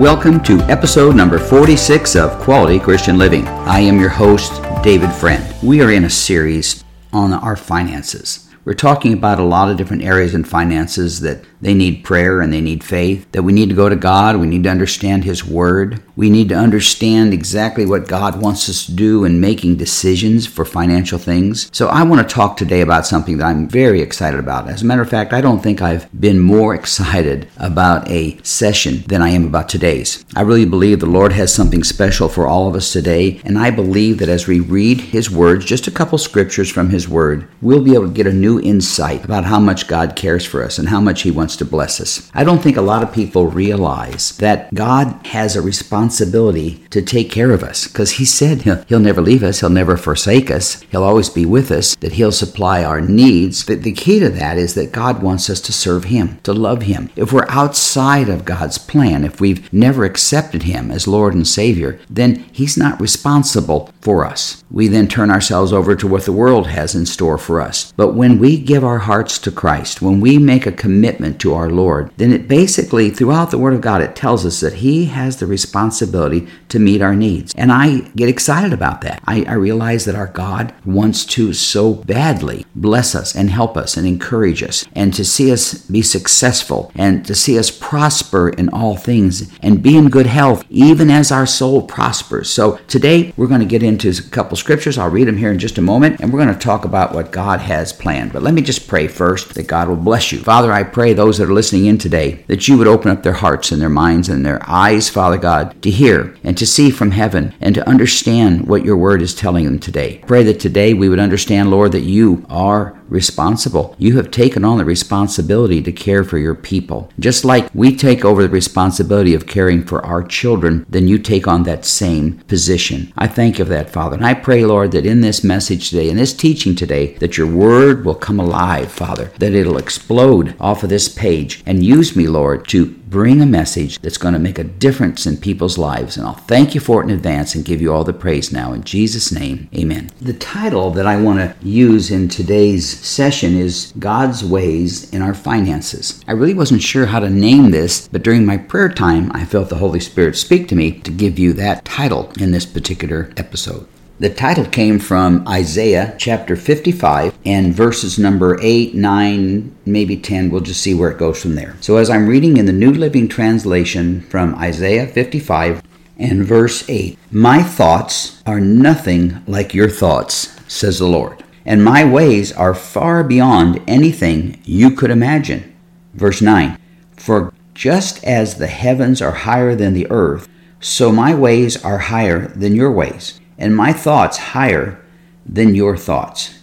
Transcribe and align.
Welcome 0.00 0.42
to 0.44 0.58
episode 0.60 1.14
number 1.14 1.38
46 1.38 2.16
of 2.16 2.40
Quality 2.40 2.78
Christian 2.78 3.18
Living. 3.18 3.46
I 3.46 3.80
am 3.80 4.00
your 4.00 4.08
host, 4.08 4.62
David 4.82 5.12
Friend. 5.12 5.54
We 5.62 5.82
are 5.82 5.92
in 5.92 6.04
a 6.04 6.10
series 6.10 6.82
on 7.12 7.34
our 7.34 7.54
finances. 7.54 8.48
We're 8.64 8.72
talking 8.72 9.12
about 9.12 9.38
a 9.38 9.44
lot 9.44 9.70
of 9.70 9.76
different 9.76 10.02
areas 10.02 10.34
in 10.34 10.44
finances 10.44 11.20
that 11.20 11.44
they 11.60 11.74
need 11.74 12.04
prayer 12.04 12.40
and 12.40 12.52
they 12.52 12.60
need 12.60 12.82
faith, 12.82 13.30
that 13.32 13.42
we 13.42 13.52
need 13.52 13.68
to 13.68 13.74
go 13.74 13.88
to 13.88 13.96
God, 13.96 14.36
we 14.36 14.46
need 14.46 14.64
to 14.64 14.70
understand 14.70 15.24
His 15.24 15.44
Word, 15.44 16.02
we 16.16 16.30
need 16.30 16.48
to 16.50 16.54
understand 16.54 17.32
exactly 17.32 17.86
what 17.86 18.08
God 18.08 18.40
wants 18.40 18.68
us 18.68 18.86
to 18.86 18.92
do 18.92 19.24
in 19.24 19.40
making 19.40 19.76
decisions 19.76 20.46
for 20.46 20.64
financial 20.64 21.18
things. 21.18 21.70
So, 21.72 21.88
I 21.88 22.02
want 22.02 22.26
to 22.26 22.34
talk 22.34 22.56
today 22.56 22.80
about 22.80 23.06
something 23.06 23.38
that 23.38 23.46
I'm 23.46 23.68
very 23.68 24.00
excited 24.00 24.40
about. 24.40 24.68
As 24.68 24.82
a 24.82 24.86
matter 24.86 25.02
of 25.02 25.10
fact, 25.10 25.32
I 25.32 25.40
don't 25.40 25.60
think 25.60 25.80
I've 25.80 26.08
been 26.18 26.38
more 26.38 26.74
excited 26.80 27.48
about 27.56 28.08
a 28.10 28.38
session 28.42 29.02
than 29.06 29.22
I 29.22 29.30
am 29.30 29.46
about 29.46 29.68
today's. 29.68 30.24
I 30.36 30.42
really 30.42 30.64
believe 30.64 31.00
the 31.00 31.06
Lord 31.06 31.32
has 31.32 31.52
something 31.52 31.82
special 31.82 32.28
for 32.28 32.46
all 32.46 32.68
of 32.68 32.74
us 32.74 32.92
today, 32.92 33.40
and 33.44 33.58
I 33.58 33.70
believe 33.70 34.18
that 34.18 34.28
as 34.28 34.46
we 34.46 34.60
read 34.60 35.00
His 35.00 35.30
words, 35.30 35.64
just 35.64 35.86
a 35.86 35.90
couple 35.90 36.18
scriptures 36.18 36.70
from 36.70 36.90
His 36.90 37.08
Word, 37.08 37.48
we'll 37.60 37.82
be 37.82 37.94
able 37.94 38.08
to 38.08 38.12
get 38.12 38.26
a 38.26 38.32
new 38.32 38.60
insight 38.60 39.24
about 39.24 39.44
how 39.44 39.60
much 39.60 39.88
God 39.88 40.16
cares 40.16 40.44
for 40.44 40.62
us 40.62 40.78
and 40.78 40.88
how 40.88 41.00
much 41.00 41.22
He 41.22 41.30
wants 41.30 41.49
to 41.56 41.64
bless 41.64 42.00
us. 42.00 42.30
I 42.34 42.44
don't 42.44 42.62
think 42.62 42.76
a 42.76 42.82
lot 42.82 43.02
of 43.02 43.12
people 43.12 43.46
realize 43.46 44.36
that 44.38 44.72
God 44.74 45.26
has 45.26 45.56
a 45.56 45.62
responsibility 45.62 46.84
to 46.90 47.02
take 47.02 47.30
care 47.30 47.52
of 47.52 47.62
us 47.62 47.86
because 47.86 48.12
He 48.12 48.24
said 48.24 48.62
he'll, 48.62 48.82
he'll 48.84 49.00
never 49.00 49.20
leave 49.20 49.42
us, 49.42 49.60
He'll 49.60 49.70
never 49.70 49.96
forsake 49.96 50.50
us, 50.50 50.80
He'll 50.82 51.04
always 51.04 51.28
be 51.28 51.46
with 51.46 51.70
us, 51.70 51.94
that 51.96 52.12
He'll 52.12 52.32
supply 52.32 52.84
our 52.84 53.00
needs. 53.00 53.64
But 53.64 53.82
the 53.82 53.92
key 53.92 54.18
to 54.20 54.28
that 54.30 54.58
is 54.58 54.74
that 54.74 54.92
God 54.92 55.22
wants 55.22 55.48
us 55.50 55.60
to 55.62 55.72
serve 55.72 56.04
Him, 56.04 56.38
to 56.42 56.52
love 56.52 56.82
Him. 56.82 57.10
If 57.16 57.32
we're 57.32 57.48
outside 57.48 58.28
of 58.28 58.44
God's 58.44 58.78
plan, 58.78 59.24
if 59.24 59.40
we've 59.40 59.72
never 59.72 60.04
accepted 60.04 60.64
Him 60.64 60.90
as 60.90 61.08
Lord 61.08 61.34
and 61.34 61.46
Savior, 61.46 61.98
then 62.08 62.44
He's 62.52 62.76
not 62.76 63.00
responsible 63.00 63.90
for 64.00 64.24
us. 64.24 64.64
We 64.70 64.88
then 64.88 65.08
turn 65.08 65.30
ourselves 65.30 65.72
over 65.72 65.96
to 65.96 66.06
what 66.06 66.24
the 66.24 66.32
world 66.32 66.68
has 66.68 66.94
in 66.94 67.06
store 67.06 67.38
for 67.38 67.60
us. 67.60 67.92
But 67.96 68.14
when 68.14 68.38
we 68.38 68.58
give 68.58 68.84
our 68.84 68.98
hearts 68.98 69.38
to 69.40 69.50
Christ, 69.50 70.00
when 70.00 70.20
we 70.20 70.38
make 70.38 70.66
a 70.66 70.72
commitment 70.72 71.39
to 71.40 71.54
our 71.54 71.70
Lord, 71.70 72.12
then 72.16 72.32
it 72.32 72.48
basically, 72.48 73.10
throughout 73.10 73.50
the 73.50 73.58
Word 73.58 73.74
of 73.74 73.80
God, 73.80 74.00
it 74.02 74.16
tells 74.16 74.46
us 74.46 74.60
that 74.60 74.74
He 74.74 75.06
has 75.06 75.36
the 75.36 75.46
responsibility 75.46 76.46
to 76.68 76.78
meet 76.78 77.02
our 77.02 77.14
needs. 77.14 77.54
And 77.56 77.72
I 77.72 78.00
get 78.16 78.28
excited 78.28 78.72
about 78.72 79.00
that. 79.02 79.22
I, 79.26 79.44
I 79.44 79.54
realize 79.54 80.04
that 80.04 80.14
our 80.14 80.26
God 80.26 80.72
wants 80.84 81.24
to 81.26 81.52
so 81.52 81.94
badly 81.94 82.64
bless 82.74 83.14
us 83.14 83.34
and 83.34 83.50
help 83.50 83.76
us 83.76 83.96
and 83.96 84.06
encourage 84.06 84.62
us 84.62 84.84
and 84.94 85.12
to 85.14 85.24
see 85.24 85.52
us 85.52 85.74
be 85.86 86.02
successful 86.02 86.92
and 86.94 87.24
to 87.26 87.34
see 87.34 87.58
us 87.58 87.70
prosper 87.70 88.48
in 88.48 88.68
all 88.70 88.96
things 88.96 89.50
and 89.60 89.82
be 89.82 89.96
in 89.96 90.08
good 90.08 90.26
health 90.26 90.64
even 90.70 91.10
as 91.10 91.32
our 91.32 91.46
soul 91.46 91.82
prospers. 91.82 92.50
So 92.50 92.76
today 92.88 93.32
we're 93.36 93.46
going 93.46 93.60
to 93.60 93.66
get 93.66 93.82
into 93.82 94.10
a 94.10 94.30
couple 94.30 94.56
scriptures. 94.56 94.98
I'll 94.98 95.10
read 95.10 95.28
them 95.28 95.36
here 95.36 95.50
in 95.50 95.58
just 95.58 95.78
a 95.78 95.82
moment 95.82 96.20
and 96.20 96.32
we're 96.32 96.42
going 96.42 96.54
to 96.54 96.60
talk 96.60 96.84
about 96.84 97.14
what 97.14 97.32
God 97.32 97.60
has 97.60 97.92
planned. 97.92 98.32
But 98.32 98.42
let 98.42 98.54
me 98.54 98.62
just 98.62 98.88
pray 98.88 99.08
first 99.08 99.54
that 99.54 99.66
God 99.66 99.88
will 99.88 99.96
bless 99.96 100.32
you. 100.32 100.40
Father, 100.40 100.72
I 100.72 100.82
pray 100.82 101.12
those 101.12 101.29
that 101.38 101.48
are 101.48 101.52
listening 101.52 101.86
in 101.86 101.98
today 101.98 102.44
that 102.46 102.68
you 102.68 102.76
would 102.78 102.86
open 102.86 103.10
up 103.10 103.22
their 103.22 103.32
hearts 103.32 103.72
and 103.72 103.80
their 103.80 103.88
minds 103.88 104.28
and 104.28 104.44
their 104.44 104.60
eyes, 104.68 105.08
Father 105.08 105.38
God, 105.38 105.80
to 105.82 105.90
hear 105.90 106.36
and 106.44 106.56
to 106.58 106.66
see 106.66 106.90
from 106.90 107.12
heaven 107.12 107.54
and 107.60 107.74
to 107.74 107.88
understand 107.88 108.66
what 108.66 108.84
your 108.84 108.96
word 108.96 109.22
is 109.22 109.34
telling 109.34 109.64
them 109.64 109.78
today. 109.78 110.22
Pray 110.26 110.42
that 110.44 110.60
today 110.60 110.94
we 110.94 111.08
would 111.08 111.18
understand, 111.18 111.70
Lord, 111.70 111.92
that 111.92 112.00
you 112.00 112.44
are 112.48 112.99
responsible. 113.10 113.94
You 113.98 114.16
have 114.16 114.30
taken 114.30 114.64
on 114.64 114.78
the 114.78 114.84
responsibility 114.84 115.82
to 115.82 115.92
care 115.92 116.24
for 116.24 116.38
your 116.38 116.54
people. 116.54 117.10
Just 117.18 117.44
like 117.44 117.68
we 117.74 117.94
take 117.94 118.24
over 118.24 118.42
the 118.42 118.48
responsibility 118.48 119.34
of 119.34 119.46
caring 119.46 119.84
for 119.84 120.04
our 120.04 120.22
children, 120.22 120.86
then 120.88 121.08
you 121.08 121.18
take 121.18 121.46
on 121.46 121.64
that 121.64 121.84
same 121.84 122.38
position. 122.48 123.12
I 123.18 123.26
thank 123.26 123.58
you 123.58 123.64
for 123.64 123.70
that, 123.70 123.90
Father. 123.90 124.16
And 124.16 124.24
I 124.24 124.34
pray, 124.34 124.64
Lord, 124.64 124.92
that 124.92 125.06
in 125.06 125.20
this 125.20 125.44
message 125.44 125.90
today, 125.90 126.08
in 126.08 126.16
this 126.16 126.32
teaching 126.32 126.74
today, 126.74 127.14
that 127.14 127.36
your 127.36 127.50
word 127.50 128.04
will 128.04 128.14
come 128.14 128.38
alive, 128.38 128.90
Father, 128.92 129.32
that 129.38 129.52
it'll 129.52 129.78
explode 129.78 130.54
off 130.60 130.82
of 130.82 130.90
this 130.90 131.08
page 131.08 131.62
and 131.66 131.84
use 131.84 132.14
me, 132.14 132.28
Lord, 132.28 132.68
to 132.68 132.99
bring 133.10 133.42
a 133.42 133.46
message 133.46 133.98
that's 133.98 134.16
going 134.16 134.34
to 134.34 134.40
make 134.40 134.58
a 134.58 134.64
difference 134.64 135.26
in 135.26 135.36
people's 135.36 135.76
lives. 135.76 136.16
And 136.16 136.24
I'll 136.24 136.34
thank 136.34 136.74
you 136.74 136.80
for 136.80 137.02
it 137.02 137.04
in 137.04 137.10
advance 137.10 137.54
and 137.54 137.64
give 137.64 137.82
you 137.82 137.92
all 137.92 138.04
the 138.04 138.12
praise 138.12 138.52
now. 138.52 138.72
In 138.72 138.84
Jesus' 138.84 139.32
name, 139.32 139.68
amen. 139.74 140.10
The 140.20 140.32
title 140.32 140.92
that 140.92 141.06
I 141.06 141.20
want 141.20 141.40
to 141.40 141.66
use 141.66 142.10
in 142.10 142.28
today's 142.28 142.88
session 142.88 143.56
is 143.56 143.92
God's 143.98 144.44
Ways 144.44 145.12
in 145.12 145.22
Our 145.22 145.34
Finances. 145.34 146.24
I 146.28 146.32
really 146.32 146.54
wasn't 146.54 146.82
sure 146.82 147.06
how 147.06 147.18
to 147.18 147.28
name 147.28 147.72
this, 147.72 148.08
but 148.08 148.22
during 148.22 148.46
my 148.46 148.56
prayer 148.56 148.88
time, 148.88 149.32
I 149.34 149.44
felt 149.44 149.68
the 149.68 149.76
Holy 149.76 150.00
Spirit 150.00 150.36
speak 150.36 150.68
to 150.68 150.76
me 150.76 151.00
to 151.00 151.10
give 151.10 151.38
you 151.38 151.52
that 151.54 151.84
title 151.84 152.32
in 152.38 152.52
this 152.52 152.66
particular 152.66 153.32
episode. 153.36 153.88
The 154.20 154.28
title 154.28 154.66
came 154.66 154.98
from 154.98 155.48
Isaiah 155.48 156.14
chapter 156.18 156.54
55 156.54 157.38
and 157.46 157.72
verses 157.72 158.18
number 158.18 158.58
8, 158.60 158.94
9, 158.94 159.76
maybe 159.86 160.18
10. 160.18 160.50
We'll 160.50 160.60
just 160.60 160.82
see 160.82 160.92
where 160.92 161.10
it 161.10 161.16
goes 161.16 161.40
from 161.40 161.54
there. 161.54 161.74
So, 161.80 161.96
as 161.96 162.10
I'm 162.10 162.26
reading 162.26 162.58
in 162.58 162.66
the 162.66 162.72
New 162.74 162.90
Living 162.90 163.28
Translation 163.28 164.20
from 164.20 164.54
Isaiah 164.56 165.06
55 165.06 165.82
and 166.18 166.44
verse 166.44 166.86
8, 166.86 167.18
My 167.30 167.62
thoughts 167.62 168.42
are 168.44 168.60
nothing 168.60 169.42
like 169.46 169.72
your 169.72 169.88
thoughts, 169.88 170.54
says 170.68 170.98
the 170.98 171.06
Lord, 171.06 171.42
and 171.64 171.82
my 171.82 172.04
ways 172.04 172.52
are 172.52 172.74
far 172.74 173.24
beyond 173.24 173.80
anything 173.86 174.60
you 174.66 174.90
could 174.90 175.10
imagine. 175.10 175.74
Verse 176.12 176.42
9, 176.42 176.78
For 177.16 177.54
just 177.72 178.22
as 178.22 178.56
the 178.56 178.66
heavens 178.66 179.22
are 179.22 179.32
higher 179.32 179.74
than 179.74 179.94
the 179.94 180.10
earth, 180.10 180.46
so 180.78 181.10
my 181.10 181.34
ways 181.34 181.82
are 181.82 181.98
higher 181.98 182.48
than 182.48 182.74
your 182.74 182.92
ways 182.92 183.39
and 183.60 183.76
my 183.76 183.92
thoughts 183.92 184.38
higher 184.38 185.00
than 185.46 185.74
your 185.74 185.96
thoughts. 185.96 186.58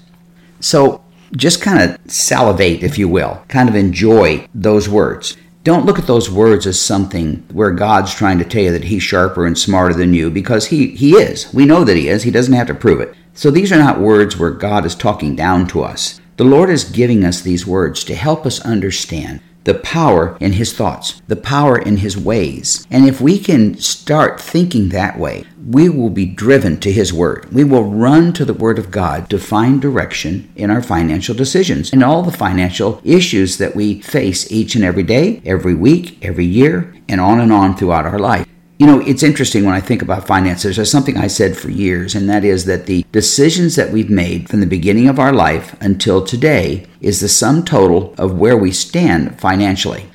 So 0.60 1.04
just 1.36 1.62
kind 1.62 1.82
of 1.92 2.12
salivate, 2.12 2.84
if 2.84 2.98
you 2.98 3.08
will, 3.08 3.44
kind 3.48 3.70
of 3.70 3.76
enjoy 3.76 4.48
those 4.54 4.90
words. 4.90 5.38
Don't 5.64 5.86
look 5.86 6.00
at 6.00 6.08
those 6.08 6.32
words 6.32 6.66
as 6.66 6.80
something 6.80 7.46
where 7.52 7.72
God's 7.72 8.16
trying 8.16 8.40
to 8.40 8.46
tell 8.46 8.64
you 8.64 8.72
that 8.72 8.86
He's 8.86 9.04
sharper 9.04 9.46
and 9.46 9.58
smarter 9.58 9.94
than 9.94 10.14
you 10.14 10.30
because 10.30 10.68
He, 10.68 10.96
he 10.96 11.16
is. 11.16 11.54
We 11.54 11.66
know 11.66 11.84
that 11.84 11.98
He 11.98 12.08
is. 12.08 12.24
He 12.24 12.32
doesn't 12.32 12.54
have 12.54 12.68
to 12.68 12.74
prove 12.74 13.02
it. 13.02 13.14
So 13.34 13.52
these 13.52 13.72
are 13.72 13.78
not 13.78 14.00
words 14.00 14.38
where 14.38 14.52
God 14.52 14.86
is 14.86 14.96
talking 14.96 15.36
down 15.36 15.68
to 15.68 15.84
us. 15.84 16.22
The 16.38 16.46
Lord 16.46 16.70
is 16.70 16.86
giving 16.86 17.26
us 17.26 17.42
these 17.42 17.68
words 17.68 18.04
to 18.06 18.16
help 18.16 18.46
us 18.46 18.62
understand 18.62 19.42
the 19.68 19.74
power 19.74 20.38
in 20.40 20.54
his 20.54 20.72
thoughts, 20.72 21.22
the 21.28 21.36
power 21.36 21.78
in 21.78 21.98
his 21.98 22.18
ways. 22.18 22.88
And 22.90 23.06
if 23.06 23.20
we 23.20 23.38
can 23.38 23.78
start 23.78 24.40
thinking 24.40 24.90
that 24.90 25.20
way, 25.20 25.44
we 25.68 25.90
will 25.90 26.10
be 26.10 26.26
driven 26.26 26.80
to 26.80 26.90
his 26.90 27.12
word. 27.12 27.52
We 27.52 27.66
will 27.66 27.84
run 27.84 28.32
to 28.34 28.46
the 28.46 28.54
word 28.54 28.80
of 28.80 28.92
God 28.92 29.30
to 29.30 29.38
find 29.38 29.82
direction 29.82 30.50
in 30.56 30.72
our 30.72 30.82
financial 30.82 31.36
decisions 31.36 31.92
and 31.92 32.02
all 32.02 32.24
the 32.24 32.32
financial 32.32 33.02
issues 33.04 33.58
that 33.58 33.76
we 33.76 34.02
face 34.02 34.50
each 34.50 34.76
and 34.76 34.86
every 34.86 35.04
day, 35.04 35.42
every 35.44 35.76
week, 35.76 36.18
every 36.22 36.46
year, 36.46 36.96
and 37.10 37.20
on 37.20 37.42
and 37.42 37.52
on 37.52 37.76
throughout 37.76 38.06
our 38.06 38.20
life. 38.20 38.47
You 38.80 38.86
know, 38.86 39.00
it's 39.00 39.24
interesting 39.24 39.66
when 39.66 39.74
I 39.74 39.80
think 39.80 40.04
about 40.04 40.28
finances. 40.28 40.76
There's 40.76 40.92
something 40.92 41.18
I 41.18 41.26
said 41.26 41.58
for 41.58 41.72
years, 41.72 42.14
and 42.14 42.30
that 42.30 42.46
is 42.46 42.66
that 42.66 42.86
the 42.86 43.04
decisions 43.12 43.76
that 43.76 43.92
we've 43.92 44.10
made 44.10 44.50
from 44.50 44.60
the 44.60 44.68
beginning 44.68 45.08
of 45.08 45.18
our 45.18 45.34
life 45.34 45.76
until 45.82 46.24
today 46.24 46.86
is 47.02 47.20
the 47.20 47.28
sum 47.28 47.66
total 47.66 48.14
of 48.20 48.38
where 48.38 48.56
we 48.56 48.72
stand 48.72 49.40
financially 49.40 50.06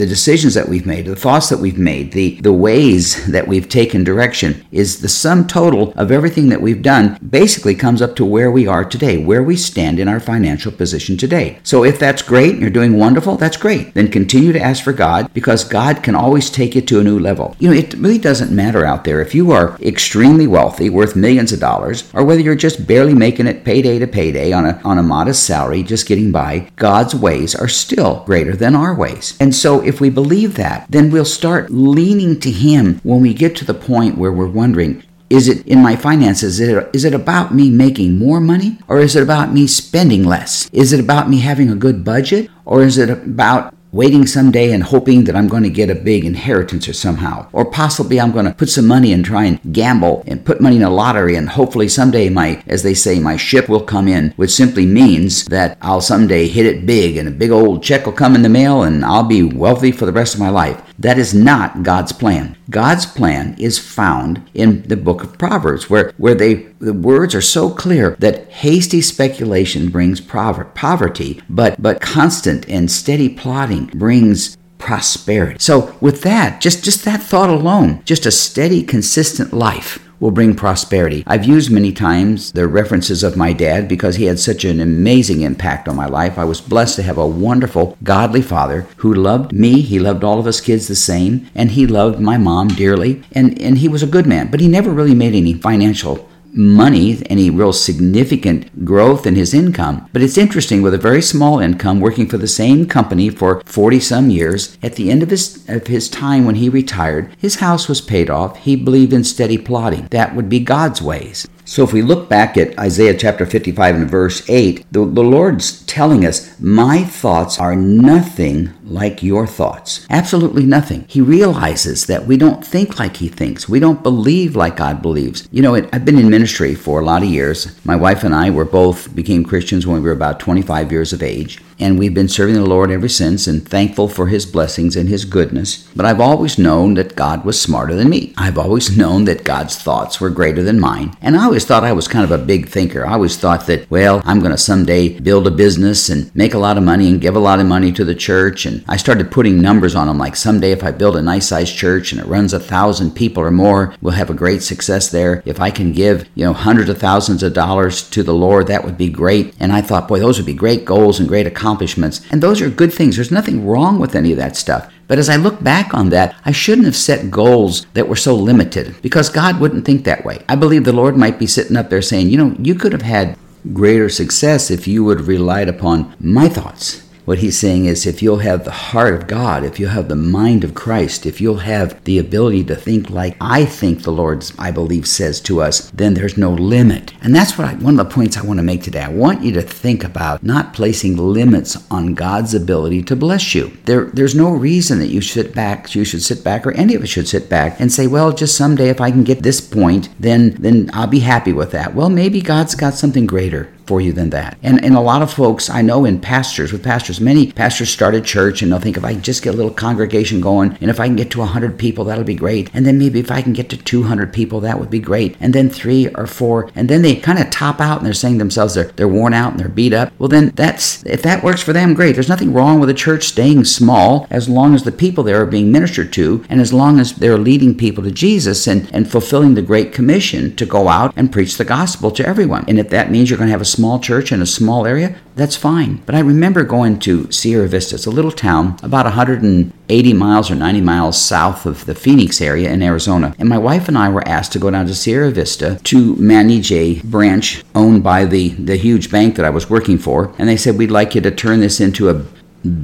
the 0.00 0.06
decisions 0.06 0.54
that 0.54 0.66
we've 0.66 0.86
made, 0.86 1.04
the 1.04 1.14
thoughts 1.14 1.50
that 1.50 1.58
we've 1.58 1.76
made, 1.76 2.12
the, 2.12 2.40
the 2.40 2.54
ways 2.54 3.30
that 3.30 3.46
we've 3.46 3.68
taken 3.68 4.02
direction 4.02 4.64
is 4.72 5.02
the 5.02 5.08
sum 5.10 5.46
total 5.46 5.92
of 5.92 6.10
everything 6.10 6.48
that 6.48 6.62
we've 6.62 6.80
done 6.80 7.18
basically 7.28 7.74
comes 7.74 8.00
up 8.00 8.16
to 8.16 8.24
where 8.24 8.50
we 8.50 8.66
are 8.66 8.82
today, 8.82 9.22
where 9.22 9.42
we 9.42 9.54
stand 9.54 10.00
in 10.00 10.08
our 10.08 10.18
financial 10.18 10.72
position 10.72 11.18
today. 11.18 11.58
So 11.64 11.84
if 11.84 11.98
that's 11.98 12.22
great 12.22 12.52
and 12.52 12.62
you're 12.62 12.70
doing 12.70 12.96
wonderful, 12.96 13.36
that's 13.36 13.58
great. 13.58 13.92
Then 13.92 14.10
continue 14.10 14.54
to 14.54 14.60
ask 14.60 14.82
for 14.82 14.94
God 14.94 15.30
because 15.34 15.64
God 15.64 16.02
can 16.02 16.14
always 16.14 16.48
take 16.48 16.74
you 16.74 16.80
to 16.80 17.00
a 17.00 17.04
new 17.04 17.18
level. 17.18 17.54
You 17.58 17.68
know, 17.68 17.76
it 17.76 17.92
really 17.92 18.16
doesn't 18.16 18.50
matter 18.50 18.86
out 18.86 19.04
there 19.04 19.20
if 19.20 19.34
you 19.34 19.50
are 19.50 19.76
extremely 19.82 20.46
wealthy, 20.46 20.88
worth 20.88 21.14
millions 21.14 21.52
of 21.52 21.60
dollars, 21.60 22.10
or 22.14 22.24
whether 22.24 22.40
you're 22.40 22.54
just 22.54 22.86
barely 22.86 23.12
making 23.12 23.46
it 23.46 23.64
payday 23.64 23.98
to 23.98 24.06
payday 24.06 24.50
on 24.50 24.64
a, 24.64 24.80
on 24.82 24.96
a 24.96 25.02
modest 25.02 25.44
salary, 25.44 25.82
just 25.82 26.08
getting 26.08 26.32
by, 26.32 26.70
God's 26.76 27.14
ways 27.14 27.54
are 27.54 27.68
still 27.68 28.22
greater 28.24 28.56
than 28.56 28.74
our 28.74 28.94
ways. 28.94 29.36
And 29.38 29.54
so 29.54 29.89
if 29.90 30.00
we 30.00 30.08
believe 30.08 30.54
that, 30.54 30.86
then 30.88 31.10
we'll 31.10 31.26
start 31.26 31.70
leaning 31.70 32.40
to 32.40 32.50
Him 32.50 33.00
when 33.02 33.20
we 33.20 33.34
get 33.34 33.54
to 33.56 33.64
the 33.66 33.74
point 33.74 34.16
where 34.16 34.32
we're 34.32 34.46
wondering, 34.46 35.02
is 35.28 35.48
it 35.48 35.66
in 35.66 35.82
my 35.82 35.96
finances? 35.96 36.58
Is 36.58 36.68
it, 36.68 36.90
is 36.94 37.04
it 37.04 37.12
about 37.14 37.54
me 37.54 37.70
making 37.70 38.18
more 38.18 38.40
money 38.40 38.78
or 38.88 38.98
is 39.00 39.14
it 39.14 39.22
about 39.22 39.52
me 39.52 39.66
spending 39.66 40.24
less? 40.24 40.70
Is 40.72 40.92
it 40.92 41.00
about 41.00 41.28
me 41.28 41.40
having 41.40 41.70
a 41.70 41.76
good 41.76 42.04
budget 42.04 42.50
or 42.64 42.82
is 42.82 42.98
it 42.98 43.10
about 43.10 43.74
waiting 43.92 44.26
someday 44.26 44.72
and 44.72 44.82
hoping 44.82 45.24
that 45.24 45.36
I'm 45.36 45.48
going 45.48 45.62
to 45.64 45.70
get 45.70 45.90
a 45.90 45.94
big 45.94 46.24
inheritance 46.24 46.88
or 46.88 46.92
somehow. 46.92 47.48
Or 47.52 47.64
possibly 47.64 48.20
I'm 48.20 48.32
going 48.32 48.44
to 48.44 48.54
put 48.54 48.68
some 48.68 48.86
money 48.86 49.12
and 49.12 49.24
try 49.24 49.44
and 49.44 49.60
gamble 49.72 50.22
and 50.26 50.44
put 50.44 50.60
money 50.60 50.76
in 50.76 50.82
a 50.82 50.90
lottery 50.90 51.36
and 51.36 51.48
hopefully 51.48 51.88
someday 51.88 52.28
my, 52.28 52.62
as 52.66 52.82
they 52.82 52.94
say, 52.94 53.18
my 53.18 53.36
ship 53.36 53.68
will 53.68 53.80
come 53.80 54.08
in, 54.08 54.30
which 54.32 54.50
simply 54.50 54.86
means 54.86 55.44
that 55.46 55.76
I'll 55.82 56.00
someday 56.00 56.46
hit 56.48 56.66
it 56.66 56.86
big 56.86 57.16
and 57.16 57.28
a 57.28 57.32
big 57.32 57.50
old 57.50 57.82
check 57.82 58.06
will 58.06 58.12
come 58.12 58.34
in 58.34 58.42
the 58.42 58.48
mail 58.48 58.82
and 58.82 59.04
I'll 59.04 59.24
be 59.24 59.42
wealthy 59.42 59.92
for 59.92 60.06
the 60.06 60.12
rest 60.12 60.34
of 60.34 60.40
my 60.40 60.50
life. 60.50 60.80
That 60.98 61.18
is 61.18 61.32
not 61.32 61.82
God's 61.82 62.12
plan. 62.12 62.56
God's 62.68 63.06
plan 63.06 63.56
is 63.58 63.78
found 63.78 64.48
in 64.54 64.82
the 64.82 64.96
book 64.96 65.24
of 65.24 65.38
Proverbs, 65.38 65.88
where, 65.88 66.12
where 66.18 66.34
they 66.34 66.70
the 66.80 66.92
words 66.94 67.34
are 67.34 67.42
so 67.42 67.70
clear 67.70 68.16
that 68.20 68.48
hasty 68.48 69.02
speculation 69.02 69.90
brings 69.90 70.20
poverty, 70.20 71.42
but 71.48 71.80
but 71.80 72.00
constant 72.00 72.66
and 72.68 72.90
steady 72.90 73.28
plodding 73.28 73.79
brings 73.86 74.56
prosperity. 74.78 75.58
So 75.60 75.96
with 76.00 76.22
that, 76.22 76.60
just 76.60 76.84
just 76.84 77.04
that 77.04 77.22
thought 77.22 77.50
alone, 77.50 78.02
just 78.04 78.26
a 78.26 78.30
steady, 78.30 78.82
consistent 78.82 79.52
life 79.52 79.98
will 80.20 80.30
bring 80.30 80.54
prosperity. 80.54 81.24
I've 81.26 81.44
used 81.46 81.70
many 81.70 81.92
times 81.92 82.52
the 82.52 82.68
references 82.68 83.22
of 83.22 83.36
my 83.36 83.52
dad 83.54 83.88
because 83.88 84.16
he 84.16 84.26
had 84.26 84.38
such 84.38 84.64
an 84.64 84.78
amazing 84.78 85.40
impact 85.40 85.88
on 85.88 85.96
my 85.96 86.06
life. 86.06 86.38
I 86.38 86.44
was 86.44 86.60
blessed 86.60 86.96
to 86.96 87.02
have 87.02 87.16
a 87.16 87.26
wonderful, 87.26 87.96
godly 88.02 88.42
father 88.42 88.86
who 88.98 89.14
loved 89.14 89.52
me. 89.52 89.80
He 89.80 89.98
loved 89.98 90.22
all 90.22 90.38
of 90.38 90.46
us 90.46 90.60
kids 90.60 90.88
the 90.88 90.94
same, 90.94 91.48
and 91.54 91.70
he 91.70 91.86
loved 91.86 92.20
my 92.20 92.36
mom 92.36 92.68
dearly. 92.68 93.22
And, 93.32 93.60
and 93.60 93.78
he 93.78 93.88
was 93.88 94.02
a 94.02 94.06
good 94.06 94.26
man, 94.26 94.50
but 94.50 94.60
he 94.60 94.68
never 94.68 94.90
really 94.90 95.14
made 95.14 95.34
any 95.34 95.54
financial 95.54 96.28
money, 96.52 97.22
any 97.26 97.50
real 97.50 97.72
significant 97.72 98.84
growth 98.84 99.26
in 99.26 99.36
his 99.36 99.54
income. 99.54 100.08
But 100.12 100.22
it's 100.22 100.38
interesting 100.38 100.82
with 100.82 100.94
a 100.94 100.98
very 100.98 101.22
small 101.22 101.58
income, 101.58 102.00
working 102.00 102.28
for 102.28 102.38
the 102.38 102.48
same 102.48 102.86
company 102.86 103.30
for 103.30 103.62
40 103.66 104.00
some 104.00 104.30
years, 104.30 104.76
at 104.82 104.96
the 104.96 105.10
end 105.10 105.22
of 105.22 105.30
his, 105.30 105.64
of 105.68 105.86
his 105.86 106.08
time 106.08 106.44
when 106.44 106.56
he 106.56 106.68
retired, 106.68 107.34
his 107.38 107.56
house 107.56 107.88
was 107.88 108.00
paid 108.00 108.30
off. 108.30 108.56
He 108.58 108.76
believed 108.76 109.12
in 109.12 109.24
steady 109.24 109.58
plodding. 109.58 110.08
That 110.10 110.34
would 110.34 110.48
be 110.48 110.60
God's 110.60 111.00
ways. 111.00 111.46
So 111.64 111.84
if 111.84 111.92
we 111.92 112.02
look 112.02 112.28
back 112.28 112.56
at 112.56 112.78
Isaiah 112.78 113.16
chapter 113.16 113.46
55 113.46 113.94
and 113.94 114.10
verse 114.10 114.48
8, 114.48 114.86
the, 114.90 115.04
the 115.04 115.22
Lord's 115.22 115.84
telling 115.86 116.26
us, 116.26 116.58
My 116.60 117.04
thoughts 117.04 117.58
are 117.58 117.76
nothing 117.76 118.70
like 118.84 119.22
your 119.22 119.46
thoughts. 119.46 120.06
Absolutely 120.10 120.64
nothing. 120.64 121.04
He 121.08 121.20
realizes 121.20 122.06
that 122.06 122.26
we 122.26 122.36
don't 122.36 122.66
think 122.66 122.98
like 122.98 123.18
he 123.18 123.28
thinks. 123.28 123.68
We 123.68 123.80
don't 123.80 124.02
believe 124.02 124.56
like 124.56 124.76
God 124.76 125.00
believes. 125.00 125.48
You 125.52 125.62
know, 125.62 125.74
it, 125.74 125.88
I've 125.92 126.04
been 126.04 126.18
in 126.18 126.28
ministry 126.30 126.74
for 126.74 127.00
a 127.00 127.04
lot 127.04 127.22
of 127.22 127.28
years. 127.28 127.84
My 127.84 127.96
wife 127.96 128.24
and 128.24 128.34
I 128.34 128.50
were 128.50 128.64
both 128.64 129.14
became 129.14 129.44
Christians 129.44 129.86
when 129.86 130.02
we 130.02 130.08
were 130.08 130.12
about 130.12 130.40
25 130.40 130.90
years 130.90 131.12
of 131.12 131.22
age 131.22 131.60
and 131.80 131.98
we've 131.98 132.14
been 132.14 132.28
serving 132.28 132.54
the 132.54 132.66
Lord 132.66 132.90
ever 132.90 133.08
since 133.08 133.46
and 133.46 133.66
thankful 133.66 134.06
for 134.06 134.28
His 134.28 134.44
blessings 134.44 134.94
and 134.94 135.08
His 135.08 135.24
goodness. 135.24 135.88
But 135.96 136.04
I've 136.04 136.20
always 136.20 136.58
known 136.58 136.94
that 136.94 137.16
God 137.16 137.44
was 137.44 137.60
smarter 137.60 137.94
than 137.94 138.10
me. 138.10 138.34
I've 138.36 138.58
always 138.58 138.96
known 138.96 139.24
that 139.24 139.44
God's 139.44 139.76
thoughts 139.76 140.20
were 140.20 140.30
greater 140.30 140.62
than 140.62 140.78
mine. 140.78 141.16
And 141.22 141.36
I 141.36 141.48
always 141.60 141.68
thought 141.68 141.84
I 141.84 141.92
was 141.92 142.08
kind 142.08 142.24
of 142.24 142.30
a 142.30 142.42
big 142.42 142.68
thinker. 142.68 143.06
I 143.06 143.12
always 143.12 143.36
thought 143.36 143.66
that, 143.66 143.90
well, 143.90 144.22
I'm 144.24 144.40
going 144.40 144.50
to 144.50 144.56
someday 144.56 145.20
build 145.20 145.46
a 145.46 145.50
business 145.50 146.08
and 146.08 146.34
make 146.34 146.54
a 146.54 146.58
lot 146.58 146.78
of 146.78 146.84
money 146.84 147.08
and 147.10 147.20
give 147.20 147.36
a 147.36 147.38
lot 147.38 147.60
of 147.60 147.66
money 147.66 147.92
to 147.92 148.04
the 148.04 148.14
church. 148.14 148.64
And 148.64 148.82
I 148.88 148.96
started 148.96 149.30
putting 149.30 149.60
numbers 149.60 149.94
on 149.94 150.06
them 150.06 150.16
like 150.16 150.36
someday 150.36 150.72
if 150.72 150.82
I 150.82 150.90
build 150.90 151.16
a 151.16 151.22
nice 151.22 151.48
sized 151.48 151.76
church 151.76 152.12
and 152.12 152.20
it 152.20 152.26
runs 152.26 152.54
a 152.54 152.60
thousand 152.60 153.10
people 153.10 153.42
or 153.42 153.50
more, 153.50 153.94
we'll 154.00 154.14
have 154.14 154.30
a 154.30 154.34
great 154.34 154.62
success 154.62 155.10
there. 155.10 155.42
If 155.44 155.60
I 155.60 155.70
can 155.70 155.92
give, 155.92 156.26
you 156.34 156.46
know, 156.46 156.54
hundreds 156.54 156.88
of 156.88 156.98
thousands 156.98 157.42
of 157.42 157.52
dollars 157.52 158.08
to 158.10 158.22
the 158.22 158.32
Lord, 158.32 158.66
that 158.68 158.84
would 158.84 158.96
be 158.96 159.10
great. 159.10 159.54
And 159.60 159.70
I 159.70 159.82
thought, 159.82 160.08
boy, 160.08 160.18
those 160.18 160.38
would 160.38 160.46
be 160.46 160.54
great 160.54 160.86
goals 160.86 161.20
and 161.20 161.28
great 161.28 161.46
accomplishments 161.46 161.60
accomplishments, 161.60 162.20
and 162.30 162.42
those 162.42 162.60
are 162.60 162.70
good 162.70 162.92
things. 162.92 163.16
There's 163.16 163.30
nothing 163.30 163.66
wrong 163.66 163.98
with 163.98 164.14
any 164.14 164.32
of 164.32 164.38
that 164.38 164.56
stuff. 164.56 164.92
But 165.10 165.18
as 165.18 165.28
I 165.28 165.34
look 165.34 165.60
back 165.60 165.92
on 165.92 166.10
that, 166.10 166.36
I 166.44 166.52
shouldn't 166.52 166.86
have 166.86 166.94
set 166.94 167.32
goals 167.32 167.84
that 167.94 168.08
were 168.08 168.14
so 168.14 168.32
limited 168.32 168.94
because 169.02 169.28
God 169.28 169.58
wouldn't 169.58 169.84
think 169.84 170.04
that 170.04 170.24
way. 170.24 170.44
I 170.48 170.54
believe 170.54 170.84
the 170.84 170.92
Lord 170.92 171.16
might 171.16 171.36
be 171.36 171.48
sitting 171.48 171.76
up 171.76 171.90
there 171.90 172.00
saying, 172.00 172.28
you 172.28 172.38
know, 172.38 172.54
you 172.60 172.76
could 172.76 172.92
have 172.92 173.02
had 173.02 173.36
greater 173.72 174.08
success 174.08 174.70
if 174.70 174.86
you 174.86 175.02
would 175.02 175.18
have 175.18 175.26
relied 175.26 175.68
upon 175.68 176.14
my 176.20 176.48
thoughts 176.48 177.09
what 177.30 177.38
he's 177.38 177.56
saying 177.56 177.84
is 177.84 178.06
if 178.06 178.24
you'll 178.24 178.38
have 178.38 178.64
the 178.64 178.72
heart 178.72 179.14
of 179.14 179.28
God, 179.28 179.62
if 179.62 179.78
you'll 179.78 179.90
have 179.90 180.08
the 180.08 180.16
mind 180.16 180.64
of 180.64 180.74
Christ, 180.74 181.26
if 181.26 181.40
you'll 181.40 181.58
have 181.58 182.02
the 182.02 182.18
ability 182.18 182.64
to 182.64 182.74
think 182.74 183.08
like 183.08 183.36
I 183.40 183.64
think 183.66 184.02
the 184.02 184.10
Lord, 184.10 184.44
I 184.58 184.72
believe, 184.72 185.06
says 185.06 185.40
to 185.42 185.62
us, 185.62 185.90
then 185.90 186.14
there's 186.14 186.36
no 186.36 186.50
limit. 186.50 187.12
And 187.22 187.32
that's 187.32 187.56
what 187.56 187.68
I, 187.68 187.74
one 187.74 188.00
of 188.00 188.08
the 188.08 188.12
points 188.12 188.36
I 188.36 188.44
want 188.44 188.58
to 188.58 188.64
make 188.64 188.82
today. 188.82 189.02
I 189.02 189.10
want 189.10 189.44
you 189.44 189.52
to 189.52 189.62
think 189.62 190.02
about 190.02 190.42
not 190.42 190.74
placing 190.74 191.16
limits 191.16 191.78
on 191.88 192.14
God's 192.14 192.52
ability 192.52 193.04
to 193.04 193.14
bless 193.14 193.54
you. 193.54 193.78
There, 193.84 194.06
there's 194.06 194.34
no 194.34 194.50
reason 194.50 194.98
that 194.98 195.06
you 195.06 195.20
should 195.20 195.46
sit 195.46 195.54
back, 195.54 195.94
you 195.94 196.04
should 196.04 196.22
sit 196.22 196.42
back, 196.42 196.66
or 196.66 196.72
any 196.72 196.96
of 196.96 197.02
us 197.04 197.10
should 197.10 197.28
sit 197.28 197.48
back 197.48 197.78
and 197.78 197.92
say, 197.92 198.08
well, 198.08 198.32
just 198.32 198.56
someday 198.56 198.88
if 198.88 199.00
I 199.00 199.12
can 199.12 199.22
get 199.22 199.44
this 199.44 199.60
point, 199.60 200.08
then 200.18 200.56
then 200.58 200.90
I'll 200.92 201.06
be 201.06 201.20
happy 201.20 201.52
with 201.52 201.70
that. 201.70 201.94
Well, 201.94 202.10
maybe 202.10 202.40
God's 202.40 202.74
got 202.74 202.94
something 202.94 203.26
greater 203.26 203.72
for 203.90 204.00
you 204.00 204.12
than 204.12 204.30
that. 204.30 204.56
And 204.62 204.84
and 204.84 204.94
a 204.94 205.00
lot 205.00 205.20
of 205.20 205.32
folks 205.32 205.68
I 205.68 205.82
know 205.82 206.04
in 206.04 206.20
pastors 206.20 206.72
with 206.72 206.84
pastors, 206.84 207.20
many 207.20 207.50
pastors 207.50 207.90
start 207.90 208.14
a 208.14 208.20
church 208.20 208.62
and 208.62 208.70
they'll 208.70 208.78
think 208.78 208.96
if 208.96 209.04
I 209.04 209.14
just 209.14 209.42
get 209.42 209.52
a 209.52 209.56
little 209.56 209.72
congregation 209.72 210.40
going 210.40 210.78
and 210.80 210.88
if 210.88 211.00
I 211.00 211.08
can 211.08 211.16
get 211.16 211.32
to 211.32 211.40
100 211.40 211.76
people 211.76 212.04
that'll 212.04 212.22
be 212.22 212.36
great. 212.36 212.70
And 212.72 212.86
then 212.86 212.98
maybe 212.98 213.18
if 213.18 213.32
I 213.32 213.42
can 213.42 213.52
get 213.52 213.68
to 213.70 213.76
200 213.76 214.32
people 214.32 214.60
that 214.60 214.78
would 214.78 214.90
be 214.90 215.00
great. 215.00 215.36
And 215.40 215.52
then 215.52 215.68
3 215.70 216.06
or 216.14 216.28
4 216.28 216.70
and 216.76 216.88
then 216.88 217.02
they 217.02 217.16
kind 217.16 217.40
of 217.40 217.50
top 217.50 217.80
out 217.80 217.96
and 217.96 218.06
they're 218.06 218.14
saying 218.14 218.38
themselves 218.38 218.74
they're 218.74 218.92
they're 218.94 219.08
worn 219.08 219.34
out 219.34 219.50
and 219.50 219.58
they're 219.58 219.68
beat 219.68 219.92
up. 219.92 220.12
Well 220.20 220.28
then 220.28 220.50
that's 220.50 221.04
if 221.04 221.22
that 221.22 221.42
works 221.42 221.64
for 221.64 221.72
them 221.72 221.94
great. 221.94 222.14
There's 222.14 222.28
nothing 222.28 222.52
wrong 222.52 222.78
with 222.78 222.90
a 222.90 223.02
church 223.06 223.24
staying 223.24 223.64
small 223.64 224.28
as 224.30 224.48
long 224.48 224.76
as 224.76 224.84
the 224.84 224.92
people 224.92 225.24
there 225.24 225.42
are 225.42 225.46
being 225.46 225.72
ministered 225.72 226.12
to 226.12 226.44
and 226.48 226.60
as 226.60 226.72
long 226.72 227.00
as 227.00 227.14
they're 227.14 227.36
leading 227.36 227.76
people 227.76 228.04
to 228.04 228.12
Jesus 228.12 228.68
and 228.68 228.88
and 228.94 229.10
fulfilling 229.10 229.54
the 229.54 229.68
great 229.70 229.92
commission 229.92 230.54
to 230.54 230.64
go 230.64 230.86
out 230.86 231.12
and 231.16 231.32
preach 231.32 231.56
the 231.56 231.64
gospel 231.64 232.12
to 232.12 232.24
everyone. 232.24 232.64
And 232.68 232.78
if 232.78 232.90
that 232.90 233.10
means 233.10 233.28
you're 233.28 233.38
going 233.38 233.48
to 233.48 233.58
have 233.58 233.60
a 233.60 233.64
small 233.80 233.98
church 233.98 234.30
in 234.30 234.42
a 234.42 234.46
small 234.46 234.86
area, 234.86 235.16
that's 235.36 235.56
fine. 235.56 236.02
But 236.04 236.14
I 236.14 236.20
remember 236.20 236.64
going 236.64 236.98
to 237.00 237.32
Sierra 237.32 237.66
Vista. 237.66 237.94
It's 237.94 238.04
a 238.04 238.10
little 238.10 238.30
town 238.30 238.76
about 238.82 239.06
180 239.06 240.12
miles 240.12 240.50
or 240.50 240.54
90 240.54 240.82
miles 240.82 241.18
south 241.18 241.64
of 241.64 241.86
the 241.86 241.94
Phoenix 241.94 242.42
area 242.42 242.70
in 242.70 242.82
Arizona. 242.82 243.34
And 243.38 243.48
my 243.48 243.56
wife 243.56 243.88
and 243.88 243.96
I 243.96 244.10
were 244.10 244.28
asked 244.28 244.52
to 244.52 244.58
go 244.58 244.70
down 244.70 244.86
to 244.86 244.94
Sierra 244.94 245.30
Vista 245.30 245.80
to 245.84 246.14
manage 246.16 246.70
a 246.72 247.00
branch 247.00 247.64
owned 247.74 248.02
by 248.02 248.26
the, 248.26 248.50
the 248.50 248.76
huge 248.76 249.10
bank 249.10 249.36
that 249.36 249.46
I 249.46 249.50
was 249.50 249.70
working 249.70 249.96
for. 249.96 250.34
And 250.38 250.46
they 250.46 250.58
said, 250.58 250.76
We'd 250.76 250.90
like 250.90 251.14
you 251.14 251.22
to 251.22 251.30
turn 251.30 251.60
this 251.60 251.80
into 251.80 252.10
a 252.10 252.22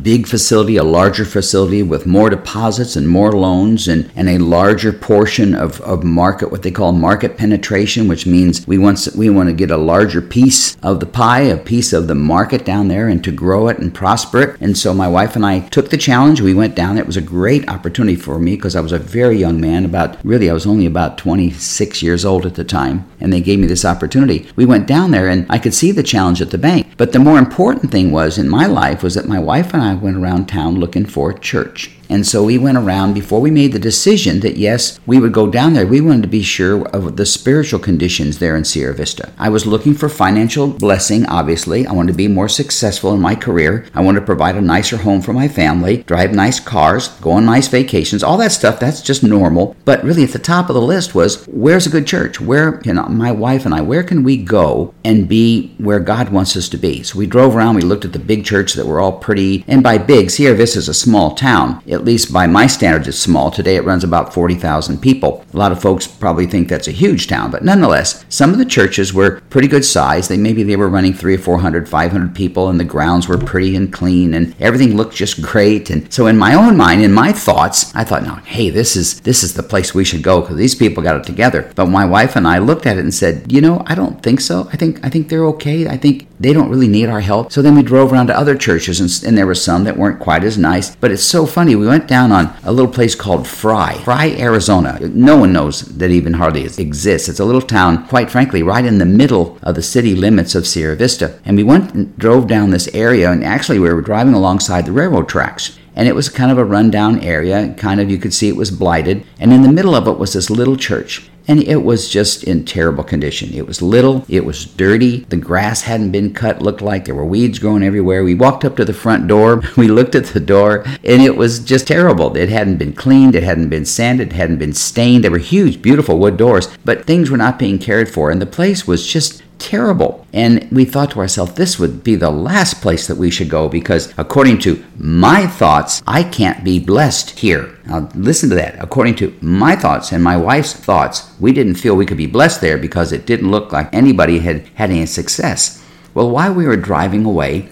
big 0.02 0.26
facility, 0.26 0.76
a 0.76 0.84
larger 0.84 1.24
facility 1.24 1.82
with 1.82 2.06
more 2.06 2.30
deposits 2.30 2.96
and 2.96 3.08
more 3.08 3.32
loans 3.32 3.88
and, 3.88 4.10
and 4.16 4.28
a 4.28 4.38
larger 4.38 4.92
portion 4.92 5.54
of, 5.54 5.80
of 5.82 6.02
market, 6.02 6.50
what 6.50 6.62
they 6.62 6.70
call 6.70 6.92
market 6.92 7.36
penetration, 7.36 8.08
which 8.08 8.26
means 8.26 8.66
we 8.66 8.78
want, 8.78 9.08
we 9.16 9.28
want 9.28 9.48
to 9.48 9.54
get 9.54 9.70
a 9.70 9.76
larger 9.76 10.22
piece 10.22 10.76
of 10.82 11.00
the 11.00 11.06
pie, 11.06 11.40
a 11.40 11.56
piece 11.56 11.92
of 11.92 12.08
the 12.08 12.14
market 12.14 12.64
down 12.64 12.88
there 12.88 13.08
and 13.08 13.22
to 13.24 13.32
grow 13.32 13.68
it 13.68 13.78
and 13.78 13.94
prosper 13.94 14.42
it. 14.42 14.60
And 14.60 14.76
so 14.76 14.94
my 14.94 15.08
wife 15.08 15.36
and 15.36 15.44
I 15.44 15.60
took 15.68 15.90
the 15.90 15.96
challenge. 15.96 16.40
We 16.40 16.54
went 16.54 16.74
down. 16.74 16.98
It 16.98 17.06
was 17.06 17.16
a 17.16 17.22
great 17.22 17.68
opportunity 17.68 18.16
for 18.16 18.38
me 18.38 18.56
because 18.56 18.76
I 18.76 18.80
was 18.80 18.92
a 18.92 18.98
very 18.98 19.36
young 19.36 19.60
man, 19.60 19.84
about 19.84 20.24
really, 20.24 20.48
I 20.48 20.54
was 20.54 20.66
only 20.66 20.86
about 20.86 21.18
26 21.18 22.02
years 22.02 22.24
old 22.24 22.46
at 22.46 22.54
the 22.54 22.64
time. 22.64 23.08
And 23.20 23.32
they 23.32 23.40
gave 23.40 23.58
me 23.58 23.66
this 23.66 23.84
opportunity. 23.84 24.48
We 24.56 24.66
went 24.66 24.86
down 24.86 25.10
there 25.10 25.28
and 25.28 25.46
I 25.50 25.58
could 25.58 25.74
see 25.74 25.92
the 25.92 26.02
challenge 26.02 26.40
at 26.40 26.50
the 26.50 26.58
bank. 26.58 26.86
But 26.96 27.12
the 27.12 27.18
more 27.18 27.38
important 27.38 27.90
thing 27.90 28.10
was 28.10 28.38
in 28.38 28.48
my 28.48 28.66
life 28.66 29.02
was 29.02 29.14
that 29.14 29.26
my 29.26 29.38
wife 29.38 29.65
wife 29.66 29.74
and 29.74 29.82
I 29.82 29.94
went 29.94 30.16
around 30.16 30.46
town 30.46 30.76
looking 30.76 31.06
for 31.06 31.30
a 31.30 31.38
church. 31.38 31.95
And 32.08 32.26
so 32.26 32.42
we 32.44 32.58
went 32.58 32.78
around 32.78 33.14
before 33.14 33.40
we 33.40 33.50
made 33.50 33.72
the 33.72 33.78
decision 33.78 34.40
that 34.40 34.56
yes, 34.56 34.98
we 35.06 35.18
would 35.18 35.32
go 35.32 35.46
down 35.50 35.74
there. 35.74 35.86
We 35.86 36.00
wanted 36.00 36.22
to 36.22 36.28
be 36.28 36.42
sure 36.42 36.86
of 36.88 37.16
the 37.16 37.26
spiritual 37.26 37.80
conditions 37.80 38.38
there 38.38 38.56
in 38.56 38.64
Sierra 38.64 38.94
Vista. 38.94 39.32
I 39.38 39.48
was 39.48 39.66
looking 39.66 39.94
for 39.94 40.08
financial 40.08 40.68
blessing, 40.68 41.26
obviously. 41.26 41.86
I 41.86 41.92
wanted 41.92 42.12
to 42.12 42.18
be 42.18 42.28
more 42.28 42.48
successful 42.48 43.12
in 43.12 43.20
my 43.20 43.34
career. 43.34 43.86
I 43.94 44.02
wanted 44.02 44.20
to 44.20 44.26
provide 44.26 44.56
a 44.56 44.60
nicer 44.60 44.96
home 44.96 45.22
for 45.22 45.32
my 45.32 45.48
family, 45.48 46.02
drive 46.04 46.32
nice 46.32 46.60
cars, 46.60 47.08
go 47.20 47.32
on 47.32 47.46
nice 47.46 47.68
vacations, 47.68 48.22
all 48.22 48.36
that 48.38 48.52
stuff. 48.52 48.80
That's 48.80 49.02
just 49.02 49.22
normal. 49.22 49.76
But 49.84 50.04
really, 50.04 50.24
at 50.24 50.30
the 50.30 50.38
top 50.38 50.68
of 50.68 50.74
the 50.74 50.80
list 50.80 51.14
was 51.14 51.44
where's 51.46 51.86
a 51.86 51.90
good 51.90 52.06
church? 52.06 52.40
Where 52.40 52.72
can 52.72 52.96
my 53.16 53.32
wife 53.32 53.64
and 53.64 53.74
I, 53.74 53.80
where 53.80 54.02
can 54.02 54.22
we 54.22 54.36
go 54.36 54.94
and 55.04 55.28
be 55.28 55.74
where 55.78 56.00
God 56.00 56.30
wants 56.30 56.56
us 56.56 56.68
to 56.70 56.76
be? 56.76 57.02
So 57.02 57.18
we 57.18 57.26
drove 57.26 57.56
around, 57.56 57.74
we 57.74 57.82
looked 57.82 58.04
at 58.04 58.12
the 58.12 58.18
big 58.18 58.44
church 58.44 58.74
that 58.74 58.86
were 58.86 59.00
all 59.00 59.18
pretty, 59.18 59.64
and 59.68 59.82
by 59.82 59.98
big, 59.98 60.30
Sierra 60.30 60.56
Vista 60.56 60.78
is 60.78 60.88
a 60.88 60.94
small 60.94 61.34
town 61.34 61.82
at 61.96 62.04
least 62.04 62.32
by 62.32 62.46
my 62.46 62.66
standards, 62.68 63.08
it's 63.08 63.18
small. 63.18 63.50
Today 63.50 63.74
it 63.74 63.84
runs 63.84 64.04
about 64.04 64.32
40,000 64.32 65.00
people. 65.00 65.44
A 65.52 65.56
lot 65.56 65.72
of 65.72 65.82
folks 65.82 66.06
probably 66.06 66.46
think 66.46 66.68
that's 66.68 66.86
a 66.86 66.92
huge 66.92 67.26
town, 67.26 67.50
but 67.50 67.64
nonetheless, 67.64 68.24
some 68.28 68.52
of 68.52 68.58
the 68.58 68.64
churches 68.64 69.12
were 69.12 69.40
pretty 69.50 69.66
good 69.66 69.84
size. 69.84 70.28
They 70.28 70.36
maybe 70.36 70.62
they 70.62 70.76
were 70.76 70.88
running 70.88 71.14
three 71.14 71.34
or 71.34 71.38
400, 71.38 71.88
500 71.88 72.34
people, 72.34 72.68
and 72.68 72.78
the 72.78 72.84
grounds 72.84 73.26
were 73.26 73.38
pretty 73.38 73.74
and 73.74 73.92
clean, 73.92 74.34
and 74.34 74.54
everything 74.60 74.96
looked 74.96 75.16
just 75.16 75.42
great. 75.42 75.90
And 75.90 76.12
so, 76.12 76.26
in 76.26 76.36
my 76.36 76.54
own 76.54 76.76
mind, 76.76 77.02
in 77.02 77.12
my 77.12 77.32
thoughts, 77.32 77.94
I 77.94 78.04
thought, 78.04 78.24
no, 78.24 78.34
hey, 78.44 78.70
this 78.70 78.94
is 78.94 79.20
this 79.22 79.42
is 79.42 79.54
the 79.54 79.62
place 79.62 79.94
we 79.94 80.04
should 80.04 80.22
go 80.22 80.42
because 80.42 80.56
these 80.56 80.74
people 80.74 81.02
got 81.02 81.16
it 81.16 81.24
together. 81.24 81.72
But 81.74 81.86
my 81.86 82.04
wife 82.04 82.36
and 82.36 82.46
I 82.46 82.58
looked 82.58 82.86
at 82.86 82.98
it 82.98 83.00
and 83.00 83.14
said, 83.14 83.50
you 83.50 83.60
know, 83.60 83.82
I 83.86 83.94
don't 83.94 84.22
think 84.22 84.40
so. 84.40 84.68
I 84.72 84.76
think 84.76 85.04
I 85.04 85.08
think 85.08 85.28
they're 85.28 85.46
okay. 85.46 85.88
I 85.88 85.96
think 85.96 86.28
they 86.38 86.52
don't 86.52 86.70
really 86.70 86.88
need 86.88 87.08
our 87.08 87.20
help. 87.20 87.52
So 87.52 87.62
then 87.62 87.74
we 87.74 87.82
drove 87.82 88.12
around 88.12 88.28
to 88.28 88.38
other 88.38 88.56
churches, 88.56 89.00
and, 89.00 89.28
and, 89.28 89.36
there 89.36 89.46
were 89.46 89.54
some 89.54 89.84
that 89.84 89.96
weren't 89.96 90.20
quite 90.20 90.44
as 90.44 90.58
nice. 90.58 90.94
But 90.96 91.10
it's 91.10 91.22
so 91.22 91.46
funny. 91.46 91.76
We 91.76 91.86
went 91.86 92.08
down 92.08 92.32
on 92.32 92.54
a 92.64 92.72
little 92.72 92.90
place 92.90 93.14
called 93.14 93.46
Fry, 93.46 93.94
Fry, 94.04 94.30
Arizona. 94.38 94.98
No 95.00 95.36
one 95.36 95.52
knows 95.52 95.82
that 95.82 96.10
even 96.10 96.34
hardly 96.34 96.64
exists. 96.64 97.28
It's 97.28 97.40
a 97.40 97.44
little 97.44 97.62
town, 97.62 98.06
quite 98.08 98.30
frankly, 98.30 98.62
right 98.62 98.84
in 98.84 98.98
the 98.98 99.04
middle 99.06 99.58
of 99.62 99.74
the 99.74 99.82
city 99.82 100.14
limits 100.14 100.54
of 100.54 100.66
Sierra 100.66 100.96
Vista. 100.96 101.38
And 101.44 101.56
we 101.56 101.62
went 101.62 101.94
and 101.94 102.16
drove 102.18 102.46
down 102.46 102.70
this 102.70 102.88
area, 102.94 103.30
and 103.30 103.44
actually 103.44 103.78
we 103.78 103.92
were 103.92 104.02
driving 104.02 104.34
alongside 104.34 104.86
the 104.86 104.92
railroad 104.92 105.28
tracks 105.28 105.78
and 105.96 106.06
it 106.06 106.14
was 106.14 106.28
kind 106.28 106.52
of 106.52 106.58
a 106.58 106.64
rundown 106.64 107.18
area. 107.20 107.74
Kind 107.78 108.00
of, 108.00 108.10
you 108.10 108.18
could 108.18 108.34
see 108.34 108.48
it 108.48 108.56
was 108.56 108.70
blighted. 108.70 109.24
And 109.40 109.50
in 109.50 109.62
the 109.62 109.72
middle 109.72 109.94
of 109.94 110.06
it 110.06 110.18
was 110.18 110.34
this 110.34 110.50
little 110.50 110.76
church 110.76 111.30
and 111.48 111.62
it 111.62 111.82
was 111.82 112.08
just 112.08 112.44
in 112.44 112.64
terrible 112.64 113.04
condition. 113.04 113.52
It 113.52 113.66
was 113.66 113.82
little, 113.82 114.24
it 114.28 114.44
was 114.44 114.64
dirty, 114.64 115.20
the 115.28 115.36
grass 115.36 115.82
hadn't 115.82 116.12
been 116.12 116.34
cut, 116.34 116.62
looked 116.62 116.82
like 116.82 117.04
there 117.04 117.14
were 117.14 117.24
weeds 117.24 117.58
growing 117.58 117.82
everywhere. 117.82 118.24
We 118.24 118.34
walked 118.34 118.64
up 118.64 118.76
to 118.76 118.84
the 118.84 118.92
front 118.92 119.28
door, 119.28 119.62
we 119.76 119.88
looked 119.88 120.14
at 120.14 120.26
the 120.26 120.40
door, 120.40 120.84
and 121.04 121.22
it 121.22 121.36
was 121.36 121.60
just 121.60 121.86
terrible. 121.86 122.36
It 122.36 122.48
hadn't 122.48 122.78
been 122.78 122.92
cleaned, 122.92 123.34
it 123.34 123.42
hadn't 123.42 123.68
been 123.68 123.86
sanded, 123.86 124.28
it 124.28 124.36
hadn't 124.36 124.58
been 124.58 124.74
stained. 124.74 125.24
There 125.24 125.30
were 125.30 125.38
huge, 125.38 125.82
beautiful 125.82 126.18
wood 126.18 126.36
doors, 126.36 126.68
but 126.84 127.04
things 127.04 127.30
were 127.30 127.36
not 127.36 127.58
being 127.58 127.78
cared 127.78 128.08
for, 128.08 128.30
and 128.30 128.40
the 128.40 128.46
place 128.46 128.86
was 128.86 129.06
just 129.06 129.42
terrible. 129.58 130.26
And 130.32 130.68
we 130.70 130.84
thought 130.84 131.10
to 131.12 131.20
ourselves, 131.20 131.54
this 131.54 131.78
would 131.78 132.04
be 132.04 132.14
the 132.14 132.30
last 132.30 132.80
place 132.82 133.06
that 133.06 133.16
we 133.16 133.30
should 133.30 133.48
go 133.48 133.68
because, 133.68 134.12
according 134.16 134.58
to 134.60 134.84
my 134.96 135.46
thoughts, 135.46 136.02
I 136.06 136.22
can't 136.22 136.64
be 136.64 136.78
blessed 136.78 137.38
here. 137.38 137.78
Now, 137.86 138.08
listen 138.14 138.48
to 138.50 138.54
that. 138.56 138.76
According 138.82 139.16
to 139.16 139.36
my 139.40 139.76
thoughts 139.76 140.12
and 140.12 140.22
my 140.22 140.36
wife's 140.36 140.72
thoughts, 140.72 141.32
we 141.40 141.52
didn't 141.52 141.76
feel 141.76 141.94
we 141.94 142.06
could 142.06 142.16
be 142.16 142.26
blessed 142.26 142.60
there 142.60 142.78
because 142.78 143.12
it 143.12 143.26
didn't 143.26 143.50
look 143.50 143.72
like 143.72 143.94
anybody 143.94 144.40
had 144.40 144.66
had 144.74 144.90
any 144.90 145.06
success. 145.06 145.82
Well, 146.14 146.30
while 146.30 146.54
we 146.54 146.66
were 146.66 146.76
driving 146.76 147.24
away, 147.24 147.68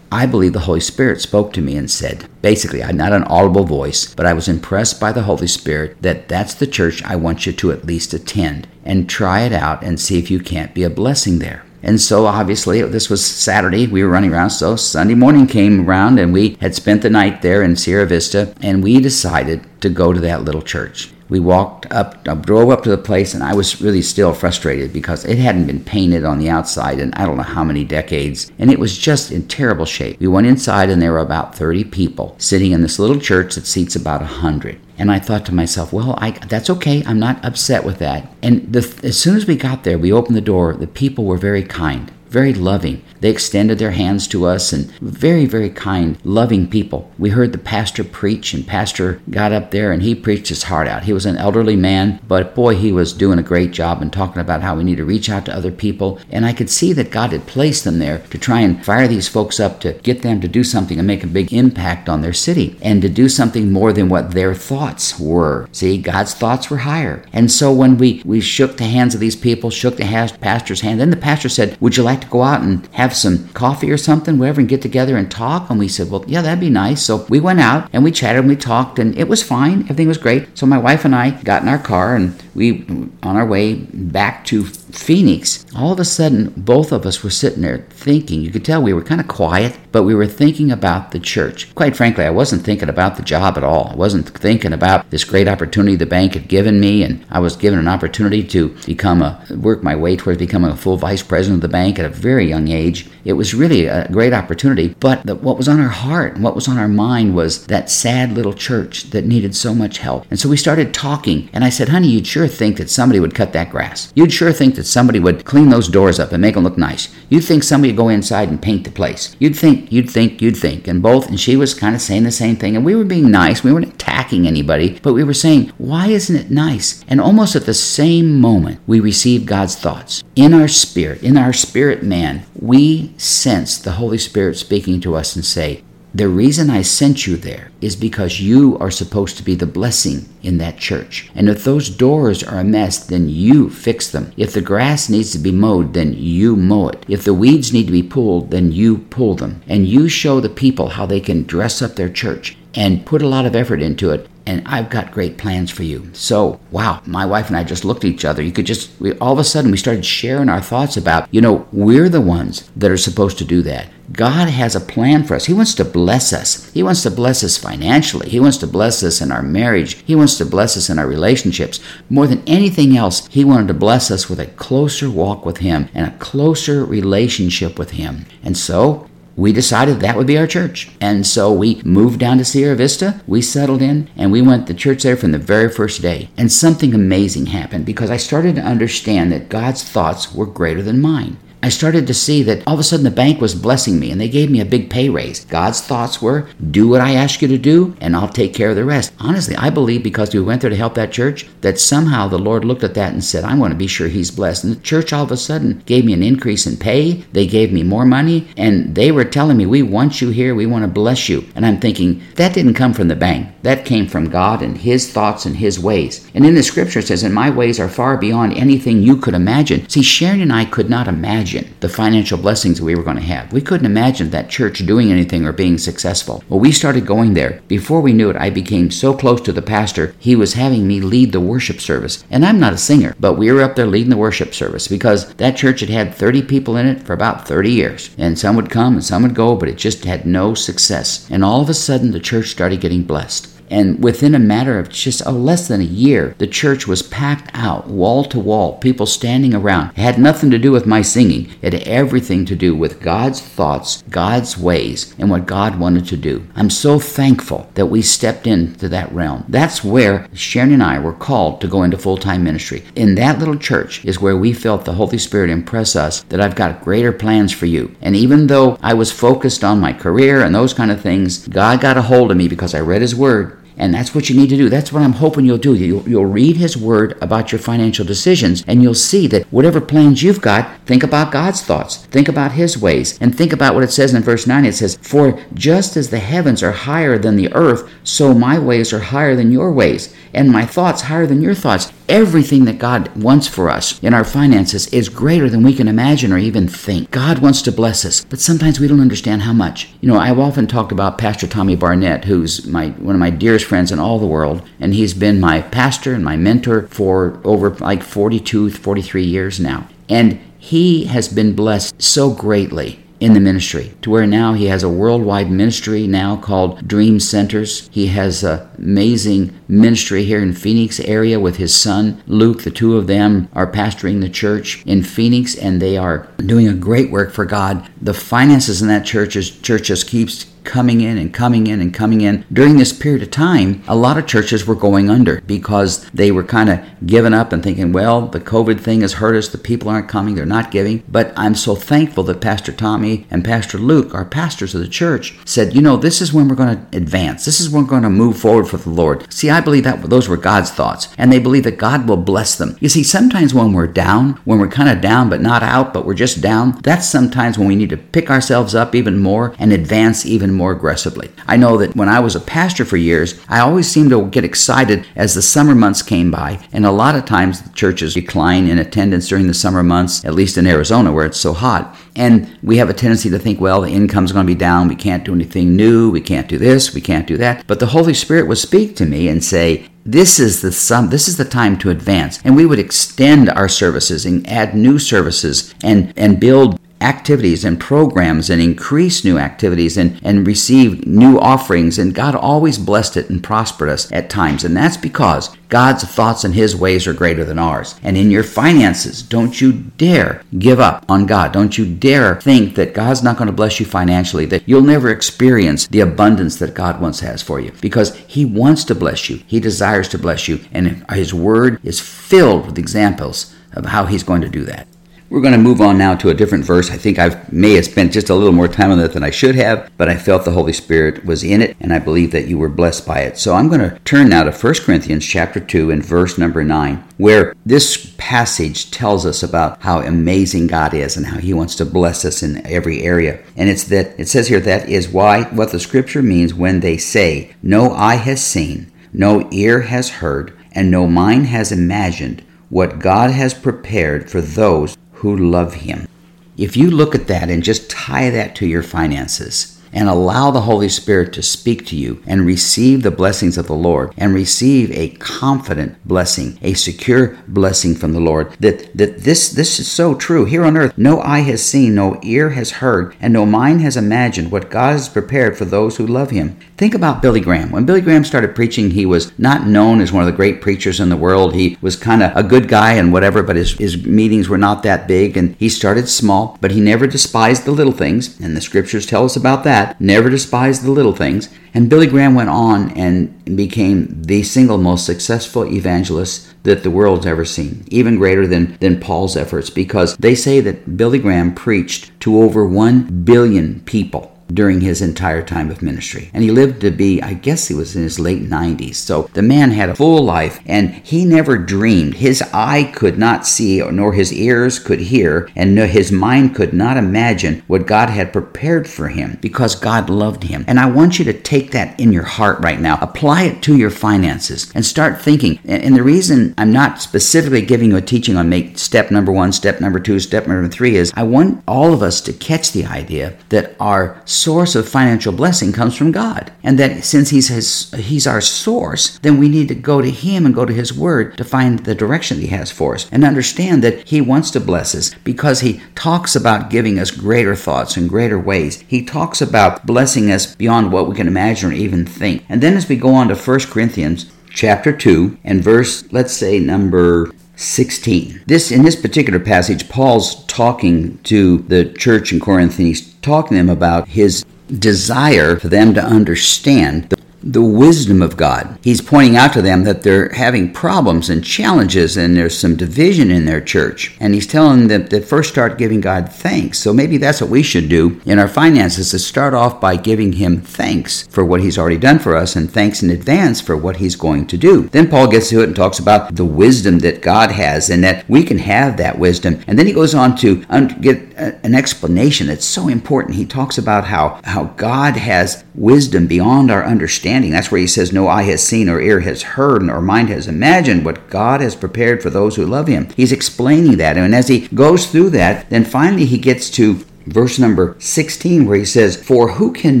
I 0.12 0.26
believe 0.26 0.52
the 0.52 0.60
Holy 0.60 0.80
Spirit 0.80 1.22
spoke 1.22 1.54
to 1.54 1.62
me 1.62 1.74
and 1.74 1.90
said, 1.90 2.28
basically, 2.42 2.82
I'm 2.82 2.98
not 2.98 3.14
an 3.14 3.22
audible 3.24 3.64
voice, 3.64 4.14
but 4.14 4.26
I 4.26 4.34
was 4.34 4.46
impressed 4.46 5.00
by 5.00 5.10
the 5.10 5.22
Holy 5.22 5.46
Spirit 5.46 6.02
that 6.02 6.28
that's 6.28 6.52
the 6.52 6.66
church 6.66 7.02
I 7.02 7.16
want 7.16 7.46
you 7.46 7.52
to 7.54 7.72
at 7.72 7.86
least 7.86 8.12
attend 8.12 8.68
and 8.84 9.08
try 9.08 9.40
it 9.40 9.54
out 9.54 9.82
and 9.82 9.98
see 9.98 10.18
if 10.18 10.30
you 10.30 10.38
can't 10.38 10.74
be 10.74 10.82
a 10.82 10.90
blessing 10.90 11.38
there. 11.38 11.64
And 11.82 11.98
so, 11.98 12.26
obviously, 12.26 12.82
this 12.82 13.08
was 13.08 13.24
Saturday. 13.24 13.86
We 13.86 14.04
were 14.04 14.10
running 14.10 14.34
around. 14.34 14.50
So, 14.50 14.76
Sunday 14.76 15.14
morning 15.14 15.46
came 15.46 15.88
around, 15.88 16.18
and 16.18 16.30
we 16.30 16.58
had 16.60 16.74
spent 16.74 17.00
the 17.00 17.08
night 17.08 17.40
there 17.40 17.62
in 17.62 17.74
Sierra 17.74 18.04
Vista, 18.04 18.54
and 18.60 18.84
we 18.84 19.00
decided 19.00 19.64
to 19.80 19.88
go 19.88 20.12
to 20.12 20.20
that 20.20 20.44
little 20.44 20.62
church 20.62 21.10
we 21.32 21.40
walked 21.40 21.90
up, 21.90 22.18
uh, 22.28 22.34
drove 22.34 22.68
up 22.68 22.82
to 22.82 22.90
the 22.90 22.98
place, 22.98 23.32
and 23.32 23.42
I 23.42 23.54
was 23.54 23.80
really 23.80 24.02
still 24.02 24.34
frustrated 24.34 24.92
because 24.92 25.24
it 25.24 25.38
hadn't 25.38 25.66
been 25.66 25.82
painted 25.82 26.24
on 26.24 26.38
the 26.38 26.50
outside 26.50 27.00
in 27.00 27.14
I 27.14 27.24
don't 27.24 27.38
know 27.38 27.42
how 27.42 27.64
many 27.64 27.84
decades, 27.84 28.52
and 28.58 28.70
it 28.70 28.78
was 28.78 28.98
just 28.98 29.32
in 29.32 29.48
terrible 29.48 29.86
shape. 29.86 30.20
We 30.20 30.28
went 30.28 30.46
inside, 30.46 30.90
and 30.90 31.00
there 31.00 31.12
were 31.12 31.20
about 31.20 31.54
30 31.54 31.84
people 31.84 32.36
sitting 32.38 32.72
in 32.72 32.82
this 32.82 32.98
little 32.98 33.18
church 33.18 33.54
that 33.54 33.66
seats 33.66 33.96
about 33.96 34.20
100. 34.20 34.78
And 34.98 35.10
I 35.10 35.18
thought 35.18 35.46
to 35.46 35.54
myself, 35.54 35.90
well, 35.90 36.16
I, 36.18 36.32
that's 36.32 36.68
okay. 36.68 37.02
I'm 37.06 37.18
not 37.18 37.42
upset 37.42 37.82
with 37.82 37.98
that. 38.00 38.30
And 38.42 38.70
the, 38.70 38.80
as 39.02 39.18
soon 39.18 39.34
as 39.34 39.46
we 39.46 39.56
got 39.56 39.84
there, 39.84 39.98
we 39.98 40.12
opened 40.12 40.36
the 40.36 40.42
door. 40.42 40.74
The 40.74 40.86
people 40.86 41.24
were 41.24 41.38
very 41.38 41.62
kind 41.62 42.12
very 42.32 42.54
loving. 42.54 43.02
They 43.22 43.30
extended 43.30 43.78
their 43.78 43.92
hands 43.92 44.26
to 44.28 44.46
us 44.46 44.72
and 44.72 44.90
very, 45.00 45.46
very 45.46 45.70
kind, 45.70 46.18
loving 46.24 46.68
people. 46.68 47.08
We 47.18 47.30
heard 47.30 47.52
the 47.52 47.58
pastor 47.58 48.02
preach, 48.02 48.52
and 48.52 48.66
pastor 48.66 49.22
got 49.30 49.52
up 49.52 49.70
there 49.70 49.92
and 49.92 50.02
he 50.02 50.16
preached 50.16 50.48
his 50.48 50.64
heart 50.64 50.88
out. 50.88 51.04
He 51.04 51.12
was 51.12 51.24
an 51.24 51.36
elderly 51.36 51.76
man, 51.76 52.20
but 52.26 52.56
boy, 52.56 52.74
he 52.74 52.90
was 52.90 53.12
doing 53.12 53.38
a 53.38 53.42
great 53.42 53.70
job 53.70 54.02
and 54.02 54.12
talking 54.12 54.40
about 54.40 54.62
how 54.62 54.74
we 54.74 54.82
need 54.82 54.96
to 54.96 55.04
reach 55.04 55.30
out 55.30 55.44
to 55.44 55.54
other 55.54 55.70
people. 55.70 56.18
And 56.30 56.44
I 56.44 56.52
could 56.52 56.68
see 56.68 56.92
that 56.94 57.12
God 57.12 57.30
had 57.30 57.46
placed 57.46 57.84
them 57.84 58.00
there 58.00 58.18
to 58.30 58.38
try 58.38 58.60
and 58.60 58.84
fire 58.84 59.06
these 59.06 59.28
folks 59.28 59.60
up 59.60 59.80
to 59.82 59.92
get 60.02 60.22
them 60.22 60.40
to 60.40 60.48
do 60.48 60.64
something 60.64 60.98
and 60.98 61.06
make 61.06 61.22
a 61.22 61.28
big 61.28 61.52
impact 61.52 62.08
on 62.08 62.22
their 62.22 62.32
city 62.32 62.76
and 62.82 63.00
to 63.02 63.08
do 63.08 63.28
something 63.28 63.70
more 63.70 63.92
than 63.92 64.08
what 64.08 64.32
their 64.32 64.52
thoughts 64.52 65.20
were. 65.20 65.68
See, 65.70 65.96
God's 65.96 66.34
thoughts 66.34 66.70
were 66.70 66.78
higher. 66.78 67.24
And 67.32 67.52
so 67.52 67.72
when 67.72 67.98
we, 67.98 68.20
we 68.24 68.40
shook 68.40 68.78
the 68.78 68.84
hands 68.84 69.14
of 69.14 69.20
these 69.20 69.36
people, 69.36 69.70
shook 69.70 69.96
the 69.96 70.36
pastor's 70.40 70.80
hand, 70.80 70.98
then 70.98 71.10
the 71.10 71.16
pastor 71.16 71.48
said, 71.48 71.80
Would 71.80 71.96
you 71.96 72.02
like 72.02 72.22
to 72.22 72.26
go 72.26 72.42
out 72.42 72.62
and 72.62 72.84
have 72.88 73.11
some 73.14 73.48
coffee 73.50 73.90
or 73.90 73.96
something, 73.96 74.38
whatever, 74.38 74.60
and 74.60 74.68
get 74.68 74.82
together 74.82 75.16
and 75.16 75.30
talk? 75.30 75.70
And 75.70 75.78
we 75.78 75.88
said, 75.88 76.10
well, 76.10 76.24
yeah, 76.26 76.42
that'd 76.42 76.60
be 76.60 76.70
nice. 76.70 77.02
So 77.02 77.26
we 77.28 77.40
went 77.40 77.60
out 77.60 77.88
and 77.92 78.04
we 78.04 78.12
chatted 78.12 78.40
and 78.40 78.48
we 78.48 78.56
talked, 78.56 78.98
and 78.98 79.16
it 79.18 79.28
was 79.28 79.42
fine. 79.42 79.82
Everything 79.82 80.08
was 80.08 80.18
great. 80.18 80.56
So 80.56 80.66
my 80.66 80.78
wife 80.78 81.04
and 81.04 81.14
I 81.14 81.30
got 81.42 81.62
in 81.62 81.68
our 81.68 81.78
car 81.78 82.14
and 82.16 82.40
we, 82.54 82.84
on 83.22 83.36
our 83.36 83.46
way 83.46 83.74
back 83.74 84.44
to 84.46 84.66
Phoenix, 84.92 85.64
all 85.74 85.92
of 85.92 85.98
a 85.98 86.04
sudden, 86.04 86.52
both 86.56 86.92
of 86.92 87.06
us 87.06 87.22
were 87.22 87.30
sitting 87.30 87.62
there 87.62 87.86
thinking. 87.90 88.42
You 88.42 88.50
could 88.50 88.64
tell 88.64 88.82
we 88.82 88.92
were 88.92 89.02
kind 89.02 89.20
of 89.20 89.28
quiet, 89.28 89.78
but 89.90 90.02
we 90.02 90.14
were 90.14 90.26
thinking 90.26 90.70
about 90.70 91.10
the 91.10 91.18
church. 91.18 91.74
Quite 91.74 91.96
frankly, 91.96 92.24
I 92.24 92.30
wasn't 92.30 92.64
thinking 92.64 92.88
about 92.88 93.16
the 93.16 93.22
job 93.22 93.56
at 93.56 93.64
all. 93.64 93.88
I 93.88 93.96
wasn't 93.96 94.28
thinking 94.28 94.72
about 94.72 95.10
this 95.10 95.24
great 95.24 95.48
opportunity 95.48 95.96
the 95.96 96.06
bank 96.06 96.34
had 96.34 96.48
given 96.48 96.78
me, 96.78 97.02
and 97.02 97.24
I 97.30 97.40
was 97.40 97.56
given 97.56 97.78
an 97.78 97.88
opportunity 97.88 98.44
to 98.44 98.76
become 98.86 99.22
a 99.22 99.44
work 99.56 99.82
my 99.82 99.96
way 99.96 100.16
towards 100.16 100.38
becoming 100.38 100.70
a 100.70 100.76
full 100.76 100.96
vice 100.96 101.22
president 101.22 101.64
of 101.64 101.70
the 101.70 101.72
bank 101.72 101.98
at 101.98 102.04
a 102.04 102.10
very 102.10 102.48
young 102.48 102.68
age. 102.68 103.08
It 103.24 103.34
was 103.34 103.54
really 103.54 103.86
a 103.86 104.08
great 104.08 104.32
opportunity, 104.32 104.94
but 105.00 105.24
the, 105.24 105.34
what 105.34 105.56
was 105.56 105.68
on 105.68 105.80
our 105.80 105.88
heart 105.88 106.34
and 106.34 106.44
what 106.44 106.54
was 106.54 106.68
on 106.68 106.78
our 106.78 106.88
mind 106.88 107.34
was 107.34 107.66
that 107.66 107.90
sad 107.90 108.32
little 108.32 108.52
church 108.52 109.10
that 109.10 109.24
needed 109.24 109.54
so 109.54 109.74
much 109.74 109.98
help. 109.98 110.26
And 110.30 110.38
so 110.38 110.48
we 110.48 110.56
started 110.56 110.92
talking, 110.92 111.48
and 111.52 111.64
I 111.64 111.70
said, 111.70 111.88
"Honey, 111.88 112.08
you'd 112.08 112.26
sure 112.26 112.48
think 112.48 112.76
that 112.76 112.90
somebody 112.90 113.20
would 113.20 113.34
cut 113.34 113.52
that 113.52 113.70
grass. 113.70 114.12
You'd 114.14 114.32
sure 114.32 114.52
think 114.52 114.74
that 114.74 114.81
somebody 114.86 115.18
would 115.18 115.44
clean 115.44 115.70
those 115.70 115.88
doors 115.88 116.18
up 116.18 116.32
and 116.32 116.40
make 116.40 116.54
them 116.54 116.64
look 116.64 116.78
nice. 116.78 117.08
You'd 117.28 117.44
think 117.44 117.62
somebody 117.62 117.92
would 117.92 117.98
go 117.98 118.08
inside 118.08 118.48
and 118.48 118.60
paint 118.60 118.84
the 118.84 118.90
place. 118.90 119.36
You'd 119.38 119.56
think, 119.56 119.92
you'd 119.92 120.10
think, 120.10 120.40
you'd 120.42 120.56
think." 120.56 120.88
And 120.88 121.02
both, 121.02 121.28
and 121.28 121.38
she 121.38 121.56
was 121.56 121.74
kind 121.74 121.94
of 121.94 122.00
saying 122.00 122.24
the 122.24 122.30
same 122.30 122.56
thing, 122.56 122.76
and 122.76 122.84
we 122.84 122.94
were 122.94 123.04
being 123.04 123.30
nice. 123.30 123.62
We 123.62 123.72
weren't 123.72 123.94
attacking 123.94 124.46
anybody, 124.46 124.98
but 125.02 125.14
we 125.14 125.24
were 125.24 125.34
saying, 125.34 125.70
"Why 125.78 126.08
isn't 126.08 126.36
it 126.36 126.50
nice?" 126.50 127.04
And 127.08 127.20
almost 127.20 127.56
at 127.56 127.66
the 127.66 127.74
same 127.74 128.40
moment, 128.40 128.78
we 128.86 129.00
received 129.00 129.46
God's 129.46 129.76
thoughts 129.76 130.22
in 130.36 130.54
our 130.54 130.68
spirit, 130.68 131.22
in 131.22 131.36
our 131.36 131.52
spirit 131.52 132.02
man. 132.02 132.42
We 132.58 133.12
sense 133.16 133.78
the 133.78 133.92
Holy 133.92 134.18
Spirit 134.18 134.56
speaking 134.56 135.00
to 135.00 135.14
us 135.14 135.34
and 135.34 135.44
say, 135.44 135.82
the 136.14 136.28
reason 136.28 136.68
I 136.68 136.82
sent 136.82 137.26
you 137.26 137.36
there 137.36 137.70
is 137.80 137.96
because 137.96 138.40
you 138.40 138.76
are 138.78 138.90
supposed 138.90 139.38
to 139.38 139.42
be 139.42 139.54
the 139.54 139.66
blessing 139.66 140.28
in 140.42 140.58
that 140.58 140.76
church. 140.76 141.30
And 141.34 141.48
if 141.48 141.64
those 141.64 141.88
doors 141.88 142.42
are 142.42 142.58
a 142.58 142.64
mess, 142.64 143.02
then 143.02 143.30
you 143.30 143.70
fix 143.70 144.10
them. 144.10 144.30
If 144.36 144.52
the 144.52 144.60
grass 144.60 145.08
needs 145.08 145.32
to 145.32 145.38
be 145.38 145.52
mowed, 145.52 145.94
then 145.94 146.12
you 146.12 146.54
mow 146.54 146.88
it. 146.88 147.06
If 147.08 147.24
the 147.24 147.32
weeds 147.32 147.72
need 147.72 147.86
to 147.86 147.92
be 147.92 148.02
pulled, 148.02 148.50
then 148.50 148.72
you 148.72 148.98
pull 148.98 149.36
them. 149.36 149.62
And 149.66 149.86
you 149.86 150.08
show 150.08 150.38
the 150.40 150.50
people 150.50 150.90
how 150.90 151.06
they 151.06 151.20
can 151.20 151.44
dress 151.44 151.80
up 151.80 151.96
their 151.96 152.10
church 152.10 152.58
and 152.74 153.06
put 153.06 153.22
a 153.22 153.28
lot 153.28 153.46
of 153.46 153.56
effort 153.56 153.80
into 153.80 154.10
it 154.10 154.28
and 154.46 154.62
I've 154.66 154.90
got 154.90 155.12
great 155.12 155.38
plans 155.38 155.70
for 155.70 155.82
you. 155.82 156.10
So, 156.12 156.60
wow, 156.70 157.02
my 157.06 157.24
wife 157.24 157.48
and 157.48 157.56
I 157.56 157.64
just 157.64 157.84
looked 157.84 158.04
at 158.04 158.10
each 158.10 158.24
other. 158.24 158.42
You 158.42 158.52
could 158.52 158.66
just, 158.66 158.90
we, 159.00 159.12
all 159.18 159.32
of 159.32 159.38
a 159.38 159.44
sudden, 159.44 159.70
we 159.70 159.76
started 159.76 160.04
sharing 160.04 160.48
our 160.48 160.60
thoughts 160.60 160.96
about, 160.96 161.32
you 161.32 161.40
know, 161.40 161.66
we're 161.72 162.08
the 162.08 162.20
ones 162.20 162.70
that 162.76 162.90
are 162.90 162.96
supposed 162.96 163.38
to 163.38 163.44
do 163.44 163.62
that. 163.62 163.88
God 164.10 164.48
has 164.48 164.76
a 164.76 164.80
plan 164.80 165.24
for 165.24 165.34
us. 165.34 165.46
He 165.46 165.54
wants 165.54 165.74
to 165.76 165.84
bless 165.84 166.32
us. 166.32 166.70
He 166.72 166.82
wants 166.82 167.02
to 167.04 167.10
bless 167.10 167.42
us 167.42 167.56
financially. 167.56 168.28
He 168.28 168.40
wants 168.40 168.58
to 168.58 168.66
bless 168.66 169.02
us 169.02 169.20
in 169.20 169.32
our 169.32 169.42
marriage. 169.42 170.02
He 170.04 170.14
wants 170.14 170.36
to 170.38 170.44
bless 170.44 170.76
us 170.76 170.90
in 170.90 170.98
our 170.98 171.06
relationships. 171.06 171.80
More 172.10 172.26
than 172.26 172.42
anything 172.46 172.96
else, 172.96 173.26
He 173.28 173.44
wanted 173.44 173.68
to 173.68 173.74
bless 173.74 174.10
us 174.10 174.28
with 174.28 174.40
a 174.40 174.46
closer 174.46 175.08
walk 175.08 175.46
with 175.46 175.58
Him 175.58 175.88
and 175.94 176.06
a 176.06 176.18
closer 176.18 176.84
relationship 176.84 177.78
with 177.78 177.92
Him. 177.92 178.26
And 178.42 178.56
so, 178.56 179.08
we 179.36 179.52
decided 179.52 180.00
that 180.00 180.16
would 180.16 180.26
be 180.26 180.38
our 180.38 180.46
church. 180.46 180.90
And 181.00 181.26
so 181.26 181.52
we 181.52 181.80
moved 181.84 182.20
down 182.20 182.38
to 182.38 182.44
Sierra 182.44 182.76
Vista, 182.76 183.20
we 183.26 183.42
settled 183.42 183.82
in, 183.82 184.08
and 184.16 184.30
we 184.30 184.42
went 184.42 184.66
to 184.66 184.74
church 184.74 185.02
there 185.02 185.16
from 185.16 185.32
the 185.32 185.38
very 185.38 185.68
first 185.68 186.02
day. 186.02 186.28
And 186.36 186.50
something 186.50 186.94
amazing 186.94 187.46
happened 187.46 187.86
because 187.86 188.10
I 188.10 188.16
started 188.16 188.56
to 188.56 188.62
understand 188.62 189.32
that 189.32 189.48
God's 189.48 189.82
thoughts 189.82 190.34
were 190.34 190.46
greater 190.46 190.82
than 190.82 191.00
mine. 191.00 191.38
I 191.64 191.68
started 191.68 192.08
to 192.08 192.14
see 192.14 192.42
that 192.42 192.66
all 192.66 192.74
of 192.74 192.80
a 192.80 192.82
sudden 192.82 193.04
the 193.04 193.10
bank 193.12 193.40
was 193.40 193.54
blessing 193.54 194.00
me 194.00 194.10
and 194.10 194.20
they 194.20 194.28
gave 194.28 194.50
me 194.50 194.60
a 194.60 194.64
big 194.64 194.90
pay 194.90 195.08
raise. 195.08 195.44
God's 195.44 195.80
thoughts 195.80 196.20
were 196.20 196.48
do 196.72 196.88
what 196.88 197.00
I 197.00 197.14
ask 197.14 197.40
you 197.40 197.46
to 197.46 197.56
do 197.56 197.96
and 198.00 198.16
I'll 198.16 198.28
take 198.28 198.52
care 198.52 198.70
of 198.70 198.74
the 198.74 198.84
rest. 198.84 199.12
Honestly, 199.20 199.54
I 199.54 199.70
believe 199.70 200.02
because 200.02 200.34
we 200.34 200.40
went 200.40 200.62
there 200.62 200.70
to 200.70 200.76
help 200.76 200.94
that 200.94 201.12
church 201.12 201.46
that 201.60 201.78
somehow 201.78 202.26
the 202.26 202.38
Lord 202.38 202.64
looked 202.64 202.82
at 202.82 202.94
that 202.94 203.12
and 203.12 203.22
said, 203.22 203.44
I 203.44 203.54
want 203.54 203.70
to 203.70 203.78
be 203.78 203.86
sure 203.86 204.08
he's 204.08 204.32
blessed. 204.32 204.64
And 204.64 204.74
the 204.74 204.80
church 204.80 205.12
all 205.12 205.22
of 205.22 205.30
a 205.30 205.36
sudden 205.36 205.84
gave 205.86 206.04
me 206.04 206.12
an 206.14 206.24
increase 206.24 206.66
in 206.66 206.78
pay. 206.78 207.12
They 207.32 207.46
gave 207.46 207.72
me 207.72 207.84
more 207.84 208.04
money 208.04 208.48
and 208.56 208.96
they 208.96 209.12
were 209.12 209.24
telling 209.24 209.56
me, 209.56 209.66
We 209.66 209.82
want 209.82 210.20
you 210.20 210.30
here. 210.30 210.56
We 210.56 210.66
want 210.66 210.82
to 210.82 210.88
bless 210.88 211.28
you. 211.28 211.44
And 211.54 211.64
I'm 211.64 211.78
thinking, 211.78 212.22
that 212.34 212.54
didn't 212.54 212.74
come 212.74 212.92
from 212.92 213.06
the 213.06 213.14
bank. 213.14 213.54
That 213.62 213.84
came 213.84 214.08
from 214.08 214.30
God 214.30 214.62
and 214.62 214.76
his 214.76 215.12
thoughts 215.12 215.46
and 215.46 215.56
his 215.56 215.78
ways. 215.78 216.28
And 216.34 216.44
in 216.44 216.56
the 216.56 216.64
scripture 216.64 216.98
it 216.98 217.06
says, 217.06 217.22
And 217.22 217.32
my 217.32 217.50
ways 217.50 217.78
are 217.78 217.88
far 217.88 218.16
beyond 218.16 218.54
anything 218.54 219.00
you 219.00 219.16
could 219.16 219.34
imagine. 219.34 219.88
See, 219.88 220.02
Sharon 220.02 220.40
and 220.40 220.52
I 220.52 220.64
could 220.64 220.90
not 220.90 221.06
imagine 221.06 221.51
imagine 221.52 221.74
the 221.80 221.88
financial 221.88 222.38
blessings 222.38 222.80
we 222.80 222.94
were 222.94 223.02
going 223.02 223.16
to 223.16 223.22
have. 223.22 223.52
We 223.52 223.60
couldn't 223.60 223.86
imagine 223.86 224.30
that 224.30 224.48
church 224.48 224.86
doing 224.86 225.10
anything 225.10 225.44
or 225.44 225.52
being 225.52 225.78
successful. 225.78 226.42
Well, 226.48 226.60
we 226.60 226.72
started 226.72 227.06
going 227.06 227.34
there. 227.34 227.60
Before 227.68 228.00
we 228.00 228.12
knew 228.12 228.30
it, 228.30 228.36
I 228.36 228.50
became 228.50 228.90
so 228.90 229.12
close 229.14 229.40
to 229.42 229.52
the 229.52 229.62
pastor, 229.62 230.14
he 230.18 230.36
was 230.36 230.54
having 230.54 230.86
me 230.86 231.00
lead 231.00 231.32
the 231.32 231.40
worship 231.40 231.80
service. 231.80 232.24
And 232.30 232.44
I'm 232.44 232.60
not 232.60 232.72
a 232.72 232.78
singer, 232.78 233.14
but 233.20 233.34
we 233.34 233.50
were 233.52 233.62
up 233.62 233.76
there 233.76 233.86
leading 233.86 234.10
the 234.10 234.16
worship 234.16 234.54
service 234.54 234.88
because 234.88 235.32
that 235.34 235.56
church 235.56 235.80
had 235.80 235.90
had 235.90 236.14
30 236.14 236.42
people 236.42 236.76
in 236.76 236.86
it 236.86 237.02
for 237.02 237.12
about 237.12 237.46
30 237.46 237.70
years. 237.70 238.14
And 238.16 238.38
some 238.38 238.56
would 238.56 238.70
come 238.70 238.94
and 238.94 239.04
some 239.04 239.22
would 239.22 239.34
go, 239.34 239.56
but 239.56 239.68
it 239.68 239.76
just 239.76 240.04
had 240.04 240.24
no 240.24 240.54
success. 240.54 241.28
And 241.30 241.44
all 241.44 241.60
of 241.60 241.68
a 241.68 241.74
sudden, 241.74 242.12
the 242.12 242.20
church 242.20 242.48
started 242.48 242.80
getting 242.80 243.02
blessed. 243.02 243.51
And 243.72 244.04
within 244.04 244.34
a 244.34 244.38
matter 244.38 244.78
of 244.78 244.90
just 244.90 245.22
oh, 245.24 245.30
less 245.30 245.66
than 245.66 245.80
a 245.80 245.84
year, 245.84 246.34
the 246.36 246.46
church 246.46 246.86
was 246.86 247.00
packed 247.00 247.50
out, 247.54 247.86
wall 247.86 248.22
to 248.26 248.38
wall, 248.38 248.76
people 248.76 249.06
standing 249.06 249.54
around. 249.54 249.92
It 249.96 250.02
had 250.02 250.18
nothing 250.18 250.50
to 250.50 250.58
do 250.58 250.70
with 250.70 250.84
my 250.84 251.00
singing. 251.00 251.50
It 251.62 251.72
had 251.72 251.84
everything 251.84 252.44
to 252.46 252.54
do 252.54 252.76
with 252.76 253.00
God's 253.00 253.40
thoughts, 253.40 254.02
God's 254.10 254.58
ways, 254.58 255.14
and 255.18 255.30
what 255.30 255.46
God 255.46 255.80
wanted 255.80 256.06
to 256.08 256.18
do. 256.18 256.46
I'm 256.54 256.68
so 256.68 256.98
thankful 256.98 257.70
that 257.72 257.86
we 257.86 258.02
stepped 258.02 258.46
into 258.46 258.90
that 258.90 259.10
realm. 259.10 259.46
That's 259.48 259.82
where 259.82 260.28
Sharon 260.34 260.72
and 260.74 260.82
I 260.82 260.98
were 260.98 261.14
called 261.14 261.62
to 261.62 261.66
go 261.66 261.82
into 261.82 261.96
full 261.96 262.18
time 262.18 262.44
ministry. 262.44 262.84
In 262.94 263.14
that 263.14 263.38
little 263.38 263.56
church 263.56 264.04
is 264.04 264.20
where 264.20 264.36
we 264.36 264.52
felt 264.52 264.84
the 264.84 264.92
Holy 264.92 265.16
Spirit 265.16 265.48
impress 265.48 265.96
us 265.96 266.20
that 266.24 266.42
I've 266.42 266.56
got 266.56 266.84
greater 266.84 267.10
plans 267.10 267.52
for 267.52 267.64
you. 267.64 267.96
And 268.02 268.14
even 268.16 268.48
though 268.48 268.76
I 268.82 268.92
was 268.92 269.10
focused 269.10 269.64
on 269.64 269.80
my 269.80 269.94
career 269.94 270.44
and 270.44 270.54
those 270.54 270.74
kind 270.74 270.90
of 270.90 271.00
things, 271.00 271.48
God 271.48 271.80
got 271.80 271.96
a 271.96 272.02
hold 272.02 272.30
of 272.30 272.36
me 272.36 272.48
because 272.48 272.74
I 272.74 272.80
read 272.80 273.00
His 273.00 273.16
Word 273.16 273.60
and 273.82 273.92
that's 273.92 274.14
what 274.14 274.30
you 274.30 274.36
need 274.36 274.48
to 274.50 274.56
do. 274.56 274.68
That's 274.68 274.92
what 274.92 275.02
I'm 275.02 275.14
hoping 275.14 275.44
you'll 275.44 275.58
do. 275.58 275.74
You'll, 275.74 276.08
you'll, 276.08 276.24
read 276.24 276.56
His 276.56 276.76
Word 276.76 277.18
about 277.20 277.50
your 277.50 277.58
financial 277.58 278.04
decisions, 278.04 278.62
and 278.68 278.80
you'll 278.80 278.94
see 278.94 279.26
that 279.26 279.44
whatever 279.46 279.80
plans 279.80 280.22
you've 280.22 280.40
got, 280.40 280.78
think 280.86 281.02
about 281.02 281.32
God's 281.32 281.62
thoughts, 281.62 281.96
think 281.96 282.28
about 282.28 282.52
His 282.52 282.78
ways, 282.78 283.18
and 283.20 283.36
think 283.36 283.52
about 283.52 283.74
what 283.74 283.82
it 283.82 283.90
says 283.90 284.14
in 284.14 284.22
verse 284.22 284.46
9. 284.46 284.64
It 284.64 284.74
says, 284.74 284.98
For 285.02 285.36
just 285.54 285.96
as 285.96 286.10
the 286.10 286.20
heavens 286.20 286.62
are 286.62 286.70
higher 286.70 287.18
than 287.18 287.34
the 287.34 287.52
earth, 287.54 287.90
so 288.04 288.32
my 288.32 288.56
ways 288.56 288.92
are 288.92 289.00
higher 289.00 289.34
than 289.34 289.50
your 289.50 289.72
ways, 289.72 290.14
and 290.34 290.50
my 290.50 290.64
thoughts 290.64 291.02
higher 291.02 291.26
than 291.26 291.42
your 291.42 291.54
thoughts. 291.54 291.92
Everything 292.08 292.64
that 292.64 292.78
God 292.78 293.14
wants 293.16 293.46
for 293.48 293.68
us 293.68 294.02
in 294.02 294.14
our 294.14 294.24
finances 294.24 294.86
is 294.88 295.08
greater 295.08 295.48
than 295.48 295.62
we 295.62 295.74
can 295.74 295.88
imagine 295.88 296.32
or 296.32 296.38
even 296.38 296.68
think. 296.68 297.10
God 297.10 297.38
wants 297.38 297.62
to 297.62 297.72
bless 297.72 298.04
us, 298.04 298.24
but 298.24 298.40
sometimes 298.40 298.80
we 298.80 298.88
don't 298.88 299.00
understand 299.00 299.42
how 299.42 299.52
much. 299.52 299.90
You 300.00 300.08
know, 300.08 300.18
I've 300.18 300.38
often 300.38 300.66
talked 300.66 300.92
about 300.92 301.18
Pastor 301.18 301.46
Tommy 301.46 301.76
Barnett, 301.76 302.24
who's 302.24 302.66
my 302.66 302.88
one 302.90 303.14
of 303.14 303.20
my 303.20 303.30
dearest 303.30 303.66
friends 303.66 303.92
in 303.92 303.98
all 303.98 304.18
the 304.18 304.26
world, 304.26 304.62
and 304.80 304.94
he's 304.94 305.14
been 305.14 305.40
my 305.40 305.62
pastor 305.62 306.14
and 306.14 306.24
my 306.24 306.36
mentor 306.36 306.88
for 306.88 307.40
over 307.44 307.70
like 307.70 308.02
42, 308.02 308.70
43 308.70 309.24
years 309.24 309.60
now. 309.60 309.88
And 310.08 310.40
he 310.58 311.06
has 311.06 311.28
been 311.28 311.54
blessed 311.56 312.00
so 312.00 312.32
greatly 312.32 313.01
in 313.22 313.34
the 313.34 313.40
ministry 313.40 313.94
to 314.02 314.10
where 314.10 314.26
now 314.26 314.52
he 314.52 314.66
has 314.66 314.82
a 314.82 314.88
worldwide 314.88 315.48
ministry 315.48 316.08
now 316.08 316.34
called 316.34 316.88
Dream 316.88 317.20
Centers. 317.20 317.88
He 317.92 318.08
has 318.08 318.42
an 318.42 318.68
amazing 318.78 319.56
ministry 319.68 320.24
here 320.24 320.42
in 320.42 320.52
Phoenix 320.52 320.98
area 320.98 321.38
with 321.38 321.56
his 321.56 321.72
son 321.72 322.20
Luke. 322.26 322.64
The 322.64 322.72
two 322.72 322.96
of 322.96 323.06
them 323.06 323.48
are 323.52 323.70
pastoring 323.70 324.22
the 324.22 324.28
church 324.28 324.82
in 324.86 325.04
Phoenix 325.04 325.54
and 325.54 325.80
they 325.80 325.96
are 325.96 326.26
doing 326.38 326.66
a 326.66 326.74
great 326.74 327.12
work 327.12 327.30
for 327.30 327.44
God. 327.44 327.88
The 328.00 328.12
finances 328.12 328.82
in 328.82 328.88
that 328.88 329.06
church 329.06 329.36
is 329.36 329.56
church 329.60 329.84
just 329.84 330.08
keeps 330.08 330.51
coming 330.64 331.00
in 331.00 331.18
and 331.18 331.32
coming 331.32 331.66
in 331.66 331.80
and 331.80 331.92
coming 331.92 332.20
in. 332.20 332.44
During 332.52 332.76
this 332.76 332.92
period 332.92 333.22
of 333.22 333.30
time, 333.30 333.82
a 333.88 333.96
lot 333.96 334.18
of 334.18 334.26
churches 334.26 334.66
were 334.66 334.74
going 334.74 335.10
under 335.10 335.40
because 335.42 336.08
they 336.10 336.30
were 336.30 336.44
kind 336.44 336.70
of 336.70 336.80
giving 337.06 337.34
up 337.34 337.52
and 337.52 337.62
thinking, 337.62 337.92
well, 337.92 338.26
the 338.26 338.40
COVID 338.40 338.80
thing 338.80 339.00
has 339.00 339.14
hurt 339.14 339.36
us. 339.36 339.48
The 339.48 339.58
people 339.58 339.88
aren't 339.88 340.08
coming. 340.08 340.34
They're 340.34 340.46
not 340.46 340.70
giving. 340.70 341.02
But 341.08 341.32
I'm 341.36 341.54
so 341.54 341.74
thankful 341.74 342.24
that 342.24 342.40
Pastor 342.40 342.72
Tommy 342.72 343.26
and 343.30 343.44
Pastor 343.44 343.78
Luke, 343.78 344.14
our 344.14 344.24
pastors 344.24 344.74
of 344.74 344.80
the 344.80 344.88
church, 344.88 345.38
said, 345.44 345.74
you 345.74 345.82
know, 345.82 345.96
this 345.96 346.20
is 346.20 346.32
when 346.32 346.48
we're 346.48 346.54
going 346.54 346.76
to 346.76 346.96
advance. 346.96 347.44
This 347.44 347.60
is 347.60 347.70
when 347.70 347.84
we're 347.84 347.90
going 347.90 348.02
to 348.02 348.10
move 348.10 348.38
forward 348.38 348.68
for 348.68 348.76
the 348.76 348.90
Lord. 348.90 349.32
See, 349.32 349.50
I 349.50 349.60
believe 349.60 349.84
that 349.84 350.02
those 350.10 350.28
were 350.28 350.36
God's 350.36 350.70
thoughts. 350.70 351.08
And 351.18 351.32
they 351.32 351.38
believe 351.38 351.64
that 351.64 351.78
God 351.78 352.08
will 352.08 352.16
bless 352.16 352.56
them. 352.56 352.76
You 352.80 352.88
see, 352.88 353.02
sometimes 353.02 353.54
when 353.54 353.72
we're 353.72 353.86
down, 353.86 354.34
when 354.44 354.58
we're 354.58 354.68
kind 354.68 354.88
of 354.88 355.00
down 355.00 355.28
but 355.28 355.40
not 355.40 355.62
out, 355.62 355.92
but 355.92 356.04
we're 356.04 356.14
just 356.14 356.40
down, 356.40 356.80
that's 356.82 357.08
sometimes 357.08 357.58
when 357.58 357.68
we 357.68 357.76
need 357.76 357.90
to 357.90 357.96
pick 357.96 358.30
ourselves 358.30 358.74
up 358.74 358.94
even 358.94 359.18
more 359.18 359.54
and 359.58 359.72
advance 359.72 360.24
even 360.26 360.51
more 360.52 360.72
aggressively. 360.72 361.30
I 361.46 361.56
know 361.56 361.76
that 361.78 361.96
when 361.96 362.08
I 362.08 362.20
was 362.20 362.36
a 362.36 362.40
pastor 362.40 362.84
for 362.84 362.96
years, 362.96 363.40
I 363.48 363.60
always 363.60 363.88
seemed 363.88 364.10
to 364.10 364.26
get 364.26 364.44
excited 364.44 365.06
as 365.16 365.34
the 365.34 365.42
summer 365.42 365.74
months 365.74 366.02
came 366.02 366.30
by, 366.30 366.66
and 366.72 366.86
a 366.86 366.90
lot 366.90 367.14
of 367.14 367.24
times 367.24 367.62
the 367.62 367.70
churches 367.70 368.14
decline 368.14 368.68
in 368.68 368.78
attendance 368.78 369.28
during 369.28 369.46
the 369.46 369.54
summer 369.54 369.82
months, 369.82 370.24
at 370.24 370.34
least 370.34 370.58
in 370.58 370.66
Arizona 370.66 371.12
where 371.12 371.26
it's 371.26 371.40
so 371.40 371.52
hot. 371.52 371.96
And 372.14 372.58
we 372.62 372.76
have 372.76 372.90
a 372.90 372.94
tendency 372.94 373.30
to 373.30 373.38
think, 373.38 373.60
well, 373.60 373.80
the 373.80 373.90
income's 373.90 374.32
going 374.32 374.46
to 374.46 374.52
be 374.52 374.58
down, 374.58 374.88
we 374.88 374.96
can't 374.96 375.24
do 375.24 375.34
anything 375.34 375.76
new, 375.76 376.10
we 376.10 376.20
can't 376.20 376.48
do 376.48 376.58
this, 376.58 376.94
we 376.94 377.00
can't 377.00 377.26
do 377.26 377.36
that. 377.38 377.66
But 377.66 377.80
the 377.80 377.86
Holy 377.86 378.14
Spirit 378.14 378.46
would 378.48 378.58
speak 378.58 378.96
to 378.96 379.06
me 379.06 379.28
and 379.28 379.42
say, 379.42 379.88
this 380.04 380.40
is 380.40 380.62
the 380.62 380.72
sum 380.72 381.10
this 381.10 381.28
is 381.28 381.36
the 381.36 381.44
time 381.44 381.78
to 381.78 381.88
advance 381.88 382.40
and 382.44 382.56
we 382.56 382.66
would 382.66 382.80
extend 382.80 383.48
our 383.50 383.68
services 383.68 384.26
and 384.26 384.44
add 384.48 384.74
new 384.74 384.98
services 384.98 385.72
and 385.84 386.12
and 386.16 386.40
build 386.40 386.80
activities 387.02 387.64
and 387.64 387.78
programs 387.78 388.48
and 388.48 388.62
increase 388.62 389.24
new 389.24 389.38
activities 389.38 389.96
and, 389.96 390.20
and 390.22 390.46
receive 390.46 391.06
new 391.06 391.38
offerings. 391.38 391.98
And 391.98 392.14
God 392.14 392.34
always 392.34 392.78
blessed 392.78 393.16
it 393.16 393.28
and 393.28 393.42
prospered 393.42 393.88
us 393.88 394.10
at 394.12 394.30
times. 394.30 394.64
And 394.64 394.76
that's 394.76 394.96
because 394.96 395.54
God's 395.68 396.04
thoughts 396.04 396.44
and 396.44 396.54
His 396.54 396.76
ways 396.76 397.06
are 397.06 397.12
greater 397.12 397.44
than 397.44 397.58
ours. 397.58 397.98
And 398.02 398.16
in 398.16 398.30
your 398.30 398.44
finances, 398.44 399.22
don't 399.22 399.60
you 399.60 399.72
dare 399.72 400.42
give 400.58 400.80
up 400.80 401.04
on 401.08 401.26
God. 401.26 401.52
Don't 401.52 401.76
you 401.76 401.86
dare 401.94 402.40
think 402.40 402.74
that 402.76 402.94
God's 402.94 403.22
not 403.22 403.36
going 403.36 403.46
to 403.46 403.52
bless 403.52 403.80
you 403.80 403.86
financially, 403.86 404.46
that 404.46 404.68
you'll 404.68 404.82
never 404.82 405.10
experience 405.10 405.86
the 405.86 406.00
abundance 406.00 406.56
that 406.56 406.74
God 406.74 407.00
once 407.00 407.20
has 407.20 407.42
for 407.42 407.58
you. 407.58 407.72
Because 407.80 408.16
He 408.16 408.44
wants 408.44 408.84
to 408.84 408.94
bless 408.94 409.28
you, 409.28 409.42
He 409.46 409.60
desires 409.60 410.08
to 410.08 410.18
bless 410.18 410.46
you. 410.46 410.60
And 410.72 411.04
His 411.10 411.34
Word 411.34 411.80
is 411.82 412.00
filled 412.00 412.66
with 412.66 412.78
examples 412.78 413.54
of 413.72 413.86
how 413.86 414.06
He's 414.06 414.22
going 414.22 414.42
to 414.42 414.48
do 414.48 414.64
that. 414.66 414.86
We're 415.32 415.40
going 415.40 415.54
to 415.54 415.58
move 415.58 415.80
on 415.80 415.96
now 415.96 416.14
to 416.16 416.28
a 416.28 416.34
different 416.34 416.66
verse. 416.66 416.90
I 416.90 416.98
think 416.98 417.18
I 417.18 417.42
may 417.50 417.72
have 417.72 417.86
spent 417.86 418.12
just 418.12 418.28
a 418.28 418.34
little 418.34 418.52
more 418.52 418.68
time 418.68 418.90
on 418.90 418.98
that 418.98 419.14
than 419.14 419.24
I 419.24 419.30
should 419.30 419.54
have, 419.54 419.90
but 419.96 420.10
I 420.10 420.18
felt 420.18 420.44
the 420.44 420.50
Holy 420.50 420.74
Spirit 420.74 421.24
was 421.24 421.42
in 421.42 421.62
it, 421.62 421.74
and 421.80 421.90
I 421.90 422.00
believe 422.00 422.32
that 422.32 422.48
you 422.48 422.58
were 422.58 422.68
blessed 422.68 423.06
by 423.06 423.20
it. 423.20 423.38
So 423.38 423.54
I'm 423.54 423.68
going 423.68 423.80
to 423.80 423.98
turn 424.00 424.28
now 424.28 424.42
to 424.42 424.52
1 424.52 424.74
Corinthians 424.84 425.24
chapter 425.24 425.58
2 425.58 425.90
and 425.90 426.04
verse 426.04 426.36
number 426.36 426.62
9, 426.62 427.02
where 427.16 427.54
this 427.64 428.14
passage 428.18 428.90
tells 428.90 429.24
us 429.24 429.42
about 429.42 429.80
how 429.80 430.02
amazing 430.02 430.66
God 430.66 430.92
is 430.92 431.16
and 431.16 431.24
how 431.24 431.38
he 431.38 431.54
wants 431.54 431.76
to 431.76 431.86
bless 431.86 432.26
us 432.26 432.42
in 432.42 432.66
every 432.66 433.02
area. 433.02 433.42
And 433.56 433.70
it's 433.70 433.84
that 433.84 434.14
it 434.20 434.28
says 434.28 434.48
here 434.48 434.60
that 434.60 434.86
is 434.90 435.08
why 435.08 435.44
what 435.44 435.72
the 435.72 435.80
scripture 435.80 436.20
means 436.20 436.52
when 436.52 436.80
they 436.80 436.98
say, 436.98 437.54
"No 437.62 437.92
eye 437.94 438.16
has 438.16 438.44
seen, 438.44 438.92
no 439.14 439.48
ear 439.50 439.80
has 439.80 440.10
heard, 440.10 440.52
and 440.72 440.90
no 440.90 441.06
mind 441.06 441.46
has 441.46 441.72
imagined 441.72 442.42
what 442.68 442.98
God 442.98 443.30
has 443.30 443.54
prepared 443.54 444.30
for 444.30 444.42
those 444.42 444.96
who 445.22 445.36
love 445.36 445.74
Him. 445.74 446.08
If 446.56 446.76
you 446.76 446.90
look 446.90 447.14
at 447.14 447.28
that 447.28 447.48
and 447.48 447.62
just 447.62 447.88
tie 447.88 448.28
that 448.30 448.56
to 448.56 448.66
your 448.66 448.82
finances, 448.82 449.71
and 449.92 450.08
allow 450.08 450.50
the 450.50 450.62
Holy 450.62 450.88
Spirit 450.88 451.32
to 451.34 451.42
speak 451.42 451.86
to 451.86 451.96
you 451.96 452.22
and 452.26 452.46
receive 452.46 453.02
the 453.02 453.10
blessings 453.10 453.58
of 453.58 453.66
the 453.66 453.74
Lord 453.74 454.12
and 454.16 454.34
receive 454.34 454.90
a 454.92 455.10
confident 455.16 455.96
blessing, 456.06 456.58
a 456.62 456.74
secure 456.74 457.38
blessing 457.46 457.94
from 457.94 458.12
the 458.12 458.20
Lord. 458.20 458.52
That, 458.60 458.96
that 458.96 459.20
this, 459.20 459.50
this 459.50 459.78
is 459.78 459.90
so 459.90 460.14
true. 460.14 460.44
Here 460.44 460.64
on 460.64 460.76
earth, 460.76 460.96
no 460.96 461.20
eye 461.20 461.40
has 461.40 461.64
seen, 461.64 461.94
no 461.94 462.18
ear 462.22 462.50
has 462.50 462.72
heard, 462.72 463.14
and 463.20 463.32
no 463.32 463.44
mind 463.44 463.80
has 463.82 463.96
imagined 463.96 464.50
what 464.50 464.70
God 464.70 464.92
has 464.92 465.08
prepared 465.08 465.56
for 465.56 465.64
those 465.64 465.96
who 465.96 466.06
love 466.06 466.30
Him. 466.30 466.58
Think 466.76 466.94
about 466.94 467.22
Billy 467.22 467.40
Graham. 467.40 467.70
When 467.70 467.84
Billy 467.84 468.00
Graham 468.00 468.24
started 468.24 468.54
preaching, 468.54 468.90
he 468.90 469.06
was 469.06 469.36
not 469.38 469.66
known 469.66 470.00
as 470.00 470.12
one 470.12 470.22
of 470.22 470.26
the 470.26 470.36
great 470.36 470.60
preachers 470.60 471.00
in 471.00 471.08
the 471.08 471.16
world. 471.16 471.54
He 471.54 471.76
was 471.80 471.96
kind 471.96 472.22
of 472.22 472.34
a 472.36 472.42
good 472.42 472.68
guy 472.68 472.94
and 472.94 473.12
whatever, 473.12 473.42
but 473.42 473.56
his, 473.56 473.72
his 473.72 474.04
meetings 474.06 474.48
were 474.48 474.58
not 474.58 474.82
that 474.82 475.06
big, 475.06 475.36
and 475.36 475.54
he 475.56 475.68
started 475.68 476.08
small, 476.08 476.56
but 476.60 476.70
he 476.70 476.80
never 476.80 477.06
despised 477.06 477.64
the 477.64 477.72
little 477.72 477.92
things, 477.92 478.40
and 478.40 478.56
the 478.56 478.60
scriptures 478.60 479.06
tell 479.06 479.24
us 479.24 479.36
about 479.36 479.64
that 479.64 479.81
that, 479.82 480.00
never 480.00 480.30
despise 480.30 480.82
the 480.82 480.90
little 480.90 481.14
things. 481.14 481.48
And 481.74 481.88
Billy 481.88 482.06
Graham 482.06 482.34
went 482.34 482.50
on 482.50 482.90
and 482.90 483.56
became 483.56 484.22
the 484.22 484.42
single 484.42 484.78
most 484.78 485.06
successful 485.06 485.64
evangelist 485.64 486.48
that 486.62 486.82
the 486.82 486.90
world's 486.90 487.26
ever 487.26 487.44
seen, 487.44 487.84
even 487.88 488.16
greater 488.16 488.46
than, 488.46 488.76
than 488.80 489.00
Paul's 489.00 489.36
efforts, 489.36 489.70
because 489.70 490.16
they 490.16 490.34
say 490.34 490.60
that 490.60 490.96
Billy 490.96 491.18
Graham 491.18 491.54
preached 491.54 492.18
to 492.20 492.40
over 492.40 492.66
1 492.66 493.24
billion 493.24 493.80
people 493.80 494.31
during 494.54 494.80
his 494.80 495.02
entire 495.02 495.42
time 495.42 495.70
of 495.70 495.82
ministry. 495.82 496.30
And 496.32 496.42
he 496.42 496.50
lived 496.50 496.80
to 496.82 496.90
be, 496.90 497.22
I 497.22 497.34
guess 497.34 497.68
he 497.68 497.74
was 497.74 497.96
in 497.96 498.02
his 498.02 498.18
late 498.18 498.42
90s. 498.42 498.96
So 498.96 499.30
the 499.34 499.42
man 499.42 499.70
had 499.70 499.90
a 499.90 499.94
full 499.94 500.24
life 500.24 500.60
and 500.66 500.90
he 500.94 501.24
never 501.24 501.56
dreamed. 501.58 502.14
His 502.14 502.42
eye 502.52 502.90
could 502.94 503.18
not 503.18 503.46
see, 503.46 503.80
nor 503.80 504.12
his 504.12 504.32
ears 504.32 504.78
could 504.78 505.00
hear, 505.00 505.48
and 505.56 505.78
his 505.78 506.12
mind 506.12 506.54
could 506.54 506.72
not 506.72 506.96
imagine 506.96 507.62
what 507.66 507.86
God 507.86 508.10
had 508.10 508.32
prepared 508.32 508.88
for 508.88 509.08
him 509.08 509.38
because 509.40 509.74
God 509.74 510.10
loved 510.10 510.44
him. 510.44 510.64
And 510.66 510.78
I 510.78 510.86
want 510.86 511.18
you 511.18 511.24
to 511.26 511.32
take 511.32 511.70
that 511.72 511.98
in 511.98 512.12
your 512.12 512.24
heart 512.24 512.60
right 512.60 512.80
now, 512.80 512.98
apply 513.00 513.42
it 513.44 513.62
to 513.62 513.76
your 513.76 513.90
finances, 513.90 514.70
and 514.74 514.84
start 514.84 515.20
thinking. 515.20 515.58
And 515.64 515.96
the 515.96 516.02
reason 516.02 516.54
I'm 516.58 516.72
not 516.72 517.00
specifically 517.00 517.62
giving 517.62 517.90
you 517.90 517.96
a 517.96 518.02
teaching 518.02 518.36
on 518.36 518.48
make 518.48 518.78
step 518.78 519.10
number 519.10 519.32
one, 519.32 519.52
step 519.52 519.80
number 519.80 520.00
two, 520.00 520.20
step 520.20 520.46
number 520.46 520.68
three 520.68 520.96
is 520.96 521.12
I 521.14 521.22
want 521.22 521.62
all 521.66 521.92
of 521.92 522.02
us 522.02 522.20
to 522.22 522.32
catch 522.32 522.72
the 522.72 522.86
idea 522.86 523.36
that 523.48 523.74
our 523.80 524.20
source 524.42 524.74
of 524.74 524.88
financial 524.88 525.32
blessing 525.32 525.72
comes 525.72 525.96
from 525.96 526.12
God. 526.12 526.52
And 526.62 526.78
that 526.78 527.04
since 527.04 527.30
He's 527.30 527.48
his, 527.48 527.90
He's 527.92 528.26
our 528.26 528.40
source, 528.40 529.18
then 529.18 529.38
we 529.38 529.48
need 529.48 529.68
to 529.68 529.74
go 529.74 530.00
to 530.00 530.10
Him 530.10 530.44
and 530.44 530.54
go 530.54 530.64
to 530.64 530.72
His 530.72 530.92
Word 530.92 531.36
to 531.38 531.44
find 531.44 531.80
the 531.80 531.94
direction 531.94 532.38
He 532.38 532.48
has 532.48 532.70
for 532.70 532.94
us 532.94 533.08
and 533.12 533.24
understand 533.24 533.82
that 533.84 534.08
He 534.08 534.20
wants 534.20 534.50
to 534.52 534.60
bless 534.60 534.94
us 534.94 535.14
because 535.24 535.60
He 535.60 535.80
talks 535.94 536.34
about 536.34 536.70
giving 536.70 536.98
us 536.98 537.10
greater 537.10 537.54
thoughts 537.54 537.96
and 537.96 538.08
greater 538.08 538.38
ways. 538.38 538.82
He 538.88 539.04
talks 539.04 539.40
about 539.40 539.86
blessing 539.86 540.30
us 540.30 540.54
beyond 540.56 540.92
what 540.92 541.08
we 541.08 541.14
can 541.14 541.28
imagine 541.28 541.70
or 541.70 541.74
even 541.74 542.04
think. 542.04 542.44
And 542.48 542.62
then 542.62 542.76
as 542.76 542.88
we 542.88 542.96
go 542.96 543.14
on 543.14 543.28
to 543.28 543.36
1 543.36 543.60
Corinthians 543.60 544.30
chapter 544.50 544.92
2 544.92 545.38
and 545.44 545.62
verse, 545.62 546.10
let's 546.12 546.32
say 546.32 546.58
number 546.58 547.30
16. 547.56 548.42
This 548.46 548.70
in 548.70 548.82
this 548.82 548.96
particular 548.96 549.38
passage, 549.38 549.88
Paul's 549.88 550.44
talking 550.46 551.18
to 551.24 551.58
the 551.58 551.84
church 551.84 552.32
in 552.32 552.40
Corinth 552.40 552.78
and 552.78 552.88
he's 552.88 553.11
talking 553.22 553.56
to 553.56 553.62
them 553.62 553.70
about 553.70 554.08
his 554.08 554.44
desire 554.78 555.58
for 555.58 555.68
them 555.68 555.94
to 555.94 556.02
understand 556.02 557.14
the 557.42 557.62
wisdom 557.62 558.22
of 558.22 558.36
God. 558.36 558.78
He's 558.82 559.00
pointing 559.00 559.36
out 559.36 559.52
to 559.54 559.62
them 559.62 559.84
that 559.84 560.02
they're 560.02 560.30
having 560.30 560.72
problems 560.72 561.28
and 561.28 561.44
challenges 561.44 562.16
and 562.16 562.36
there's 562.36 562.58
some 562.58 562.76
division 562.76 563.30
in 563.30 563.44
their 563.44 563.60
church. 563.60 564.16
And 564.20 564.34
he's 564.34 564.46
telling 564.46 564.88
them 564.88 565.08
to 565.08 565.20
first 565.20 565.50
start 565.50 565.78
giving 565.78 566.00
God 566.00 566.32
thanks. 566.32 566.78
So 566.78 566.92
maybe 566.92 567.16
that's 567.18 567.40
what 567.40 567.50
we 567.50 567.62
should 567.62 567.88
do 567.88 568.20
in 568.24 568.38
our 568.38 568.48
finances 568.48 569.10
to 569.10 569.18
start 569.18 569.54
off 569.54 569.80
by 569.80 569.96
giving 569.96 570.34
him 570.34 570.60
thanks 570.60 571.26
for 571.28 571.44
what 571.44 571.60
he's 571.60 571.78
already 571.78 571.98
done 571.98 572.18
for 572.18 572.36
us 572.36 572.56
and 572.56 572.70
thanks 572.70 573.02
in 573.02 573.10
advance 573.10 573.60
for 573.60 573.76
what 573.76 573.96
he's 573.96 574.16
going 574.16 574.46
to 574.46 574.56
do. 574.56 574.88
Then 574.88 575.10
Paul 575.10 575.28
gets 575.28 575.50
to 575.50 575.62
it 575.62 575.66
and 575.68 575.76
talks 575.76 575.98
about 575.98 576.34
the 576.34 576.44
wisdom 576.44 577.00
that 577.00 577.22
God 577.22 577.50
has 577.50 577.90
and 577.90 578.04
that 578.04 578.28
we 578.28 578.44
can 578.44 578.58
have 578.58 578.96
that 578.98 579.18
wisdom. 579.18 579.62
And 579.66 579.78
then 579.78 579.86
he 579.86 579.92
goes 579.92 580.14
on 580.14 580.36
to 580.38 580.64
get 581.00 581.32
an 581.36 581.74
explanation 581.74 582.46
that's 582.46 582.64
so 582.64 582.88
important. 582.88 583.36
He 583.36 583.46
talks 583.46 583.78
about 583.78 584.04
how, 584.04 584.40
how 584.44 584.64
God 584.76 585.16
has 585.16 585.64
wisdom 585.74 586.26
beyond 586.26 586.70
our 586.70 586.84
understanding. 586.84 587.31
That's 587.40 587.70
where 587.70 587.80
he 587.80 587.86
says, 587.86 588.12
No 588.12 588.28
eye 588.28 588.42
has 588.44 588.66
seen, 588.66 588.88
or 588.88 589.00
ear 589.00 589.20
has 589.20 589.42
heard, 589.42 589.82
or 589.88 590.00
mind 590.00 590.28
has 590.28 590.46
imagined 590.46 591.04
what 591.04 591.30
God 591.30 591.60
has 591.60 591.74
prepared 591.74 592.22
for 592.22 592.30
those 592.30 592.56
who 592.56 592.66
love 592.66 592.86
him. 592.86 593.08
He's 593.16 593.32
explaining 593.32 593.96
that. 593.96 594.16
And 594.16 594.34
as 594.34 594.48
he 594.48 594.68
goes 594.68 595.06
through 595.06 595.30
that, 595.30 595.70
then 595.70 595.84
finally 595.84 596.26
he 596.26 596.38
gets 596.38 596.70
to 596.70 597.04
verse 597.26 597.58
number 597.58 597.96
16 597.98 598.66
where 598.66 598.76
he 598.76 598.84
says, 598.84 599.16
For 599.16 599.52
who 599.52 599.72
can 599.72 600.00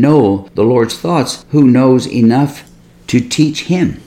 know 0.00 0.48
the 0.54 0.64
Lord's 0.64 0.98
thoughts 0.98 1.44
who 1.50 1.66
knows 1.66 2.06
enough 2.06 2.70
to 3.08 3.20
teach 3.20 3.64
him? 3.64 4.02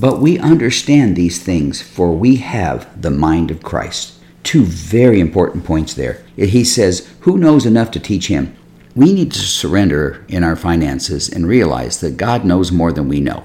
But 0.00 0.20
we 0.20 0.38
understand 0.38 1.16
these 1.16 1.42
things, 1.42 1.80
for 1.80 2.12
we 2.12 2.36
have 2.36 3.00
the 3.00 3.10
mind 3.10 3.50
of 3.50 3.62
Christ. 3.62 4.14
Two 4.42 4.64
very 4.64 5.18
important 5.18 5.64
points 5.64 5.94
there. 5.94 6.22
He 6.36 6.62
says, 6.64 7.08
Who 7.20 7.38
knows 7.38 7.66
enough 7.66 7.90
to 7.92 8.00
teach 8.00 8.28
him? 8.28 8.54
We 8.98 9.12
need 9.12 9.30
to 9.30 9.38
surrender 9.38 10.24
in 10.26 10.42
our 10.42 10.56
finances 10.56 11.28
and 11.28 11.46
realize 11.46 12.00
that 12.00 12.16
God 12.16 12.44
knows 12.44 12.72
more 12.72 12.90
than 12.90 13.08
we 13.08 13.20
know 13.20 13.44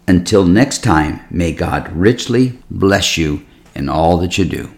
Until 0.08 0.46
next 0.46 0.84
time, 0.84 1.22
may 1.30 1.52
God 1.52 1.92
richly 1.94 2.60
bless 2.70 3.18
you 3.18 3.46
in 3.76 3.88
all 3.88 4.18
that 4.18 4.38
you 4.38 4.46
do. 4.46 4.68